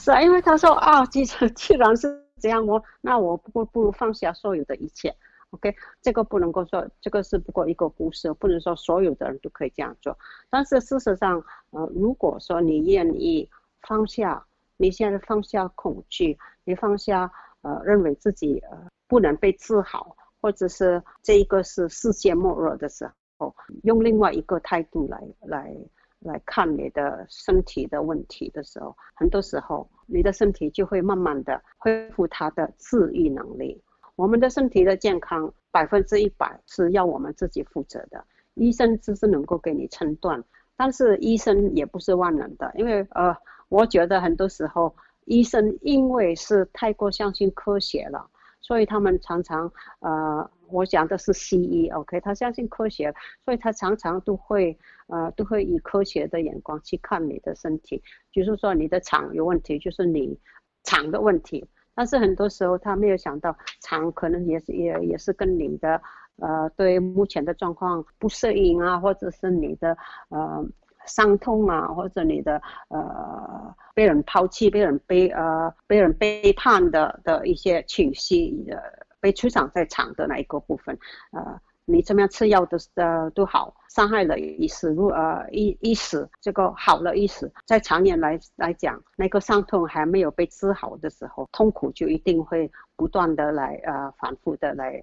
[0.00, 5.14] 是啊，因为他说啊，既然既然是这样，我那我不不如放下所有的一切。
[5.50, 10.18] OK，这个不能够说，这个是不过一个故事，不能说所有的人都可以这样做。
[10.50, 11.40] 但是事实上，
[11.70, 13.48] 呃，如果说你愿意
[13.82, 14.44] 放下，
[14.76, 17.30] 你现在放下恐惧，你放下
[17.66, 23.52] 呃认为自己呃不能被治好，或者是这一个是世界末日的时候，
[23.82, 25.76] 用另外一个态度来来
[26.20, 33.82] 来看你的身体的问题的时候，很多时候你的身体就会慢慢的恢复它的治愈能力。
[34.14, 40.42] 我们的身体的健康百分之一百是要我们自己负责的，医生只是能够给你诊断，
[40.76, 43.36] 但是医生也不是万能的，因为呃，
[43.68, 44.94] 我觉得很多时候
[45.26, 48.28] 医生因为是太过相信科学了，
[48.60, 49.70] 所以他们常常
[50.00, 53.14] 呃，我讲的是西医，OK，他相信科学，
[53.44, 54.76] 所以他常常都会
[55.08, 58.02] 呃都会以科学的眼光去看你的身体，
[58.32, 60.38] 就是说你的肠有问题，就是你
[60.82, 61.68] 肠的问题。
[61.94, 66.00] 但是很多时候他没有想到，肠可能也是也也是跟你的
[66.36, 69.96] 呃对目前的状况不适应啊，或者是你的
[70.28, 70.64] 呃
[71.06, 78.82] 伤痛啊，或者你的呃被人抛弃、被人背呃被人背叛的的一些情绪的
[79.20, 80.98] 被出厂在场的那一个部分，
[81.32, 81.60] 呃。
[81.88, 95.00] 你怎么样吃药都呃都好，伤害了一时，如呃一一时这个好了一时，在长远来来讲，那个伤痛还没有被治好的时候，痛苦就一定会不断的来呃反复的来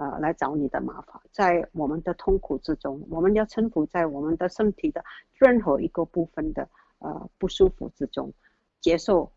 [0.00, 1.20] 呃来找你的麻烦。
[1.30, 6.66] 在我们的痛苦之中，我们要臣服在我们的身体的任何一个部分的
[7.00, 8.32] 呃不舒服之中，
[8.80, 9.30] 接受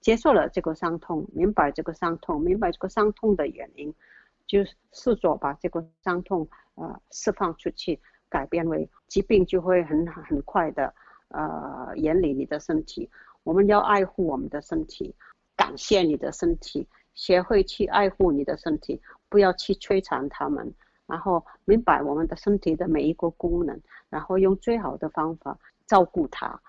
[0.00, 3.94] 接受了这个伤痛，明白这个伤痛，明白这个伤痛的原因。
[4.46, 4.60] 就
[4.92, 10.94] 试着把这个伤痛呃释放出去，改变为疾病就会很很快的
[11.30, 13.10] 呃远离你的身体。
[13.42, 15.12] 我们要爱护我们的身体，
[15.56, 20.74] 感谢你的身体，学会去爱护你的身体，不要去摧残他们。
[21.06, 25.56] 然后明白我们的身体的每一个功能，然后用最好的方法
[25.86, 26.60] 照顾它，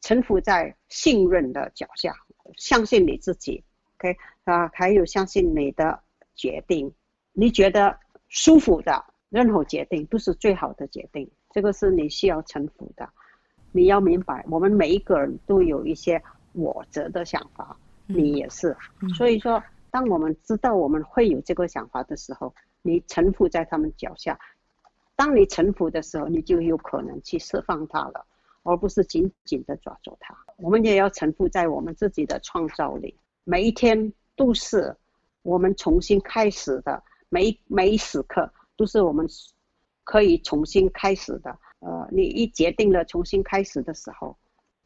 [0.00, 2.12] 臣服在信任的脚下，
[2.56, 3.62] 相信你自己
[3.98, 6.00] ，OK 啊，还有相信你的
[6.34, 6.92] 决定。
[7.32, 7.96] 你觉得
[8.28, 13.08] 舒服的任何决定都是最好的决定，这个是你需要臣服的。
[13.70, 16.20] 你要明白，我们每一个人都有一些
[16.52, 18.76] 我执的想法，你也是。
[19.16, 19.62] 所以说，
[19.94, 24.36] 当我们知道我们会有这个想法的时候，你臣服在他们脚下。
[25.14, 28.26] 当你臣服的时候，你就有可能去释放它了，
[28.64, 30.36] 而不是紧紧的抓住它。
[30.56, 34.96] 我们也要臣服在我们自己的创造力，每一天都是
[35.42, 37.00] 我们重新开始的。
[37.28, 39.24] 每每一时刻都是我们
[40.02, 41.56] 可以重新开始的。
[41.78, 44.36] 呃，你一决定了重新开始的时候，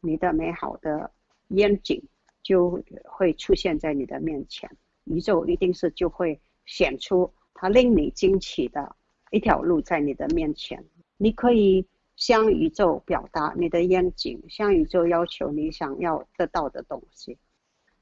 [0.01, 1.09] 你的美好的
[1.47, 1.99] 愿景
[2.43, 4.69] 就会出现在你的面前。
[5.05, 8.95] 宇宙一定是就会显出它令你惊奇的
[9.31, 10.83] 一条路在你的面前。
[11.17, 11.85] 你可以
[12.15, 17.37] 向宇宙表达你的愿景，向宇宙要求你想要得到的东西。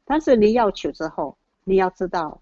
[0.05, 2.41] 但是你要求之后，你要知道。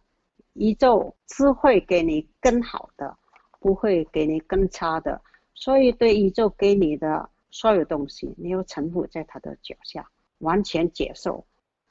[0.54, 3.18] 宇宙只会给你更好的，
[3.60, 5.22] 不会给你更差的。
[5.54, 11.46] 所以，对宇宙给你的所有东西，你要臣服在他的脚下，完全接受。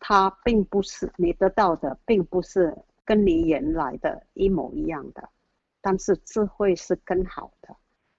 [0.07, 2.77] 他并不是你得到的，并不是
[3.07, 5.27] 跟你原来的一模一样的，
[5.81, 7.75] 但是智慧是更好的。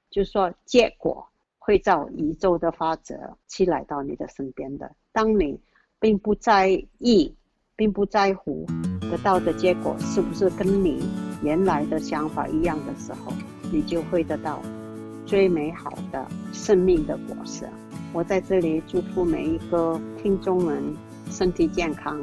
[0.09, 1.27] 就是说，结果
[1.59, 4.95] 会照宇宙的法则去来到你的身边的。
[5.11, 5.61] 当你
[5.99, 7.35] 并不在意。
[7.77, 8.65] 并不在乎
[9.11, 11.03] 得到的结果是不是跟你
[11.43, 13.33] 原来的想法一样的时候，
[13.69, 14.61] 你就会得到
[15.25, 17.67] 最美好的生命的果实。
[18.13, 20.81] 我在这里祝福每一个听众们
[21.31, 22.19] 身体健康，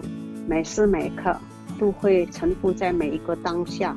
[0.47, 1.37] 每时每刻
[1.79, 3.97] 都会沉浮在每一个当下，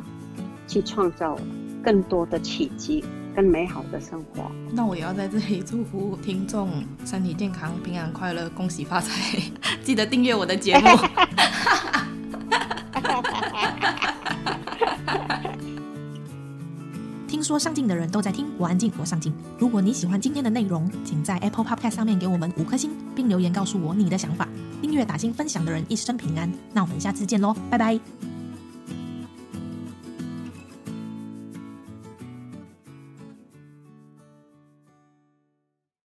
[0.68, 1.38] 去创造
[1.84, 3.04] 更多的奇迹。
[3.36, 4.50] 更美好的生活。
[4.72, 9.38] 那我也要在这里祝福听众身体健康、平安快乐、恭喜发财！
[9.84, 10.88] 记得订阅我的节目。
[17.46, 19.32] 说上进的人都在听，我安静，我上进。
[19.60, 24.48] 如果你喜欢今天的内容，请在 Apple Podcast 上面给我们五颗星，并留言告诉我你的想法。
[24.82, 26.52] 订阅打星分享的人一生平安。
[26.74, 28.35] 那我们下次见喽，拜拜。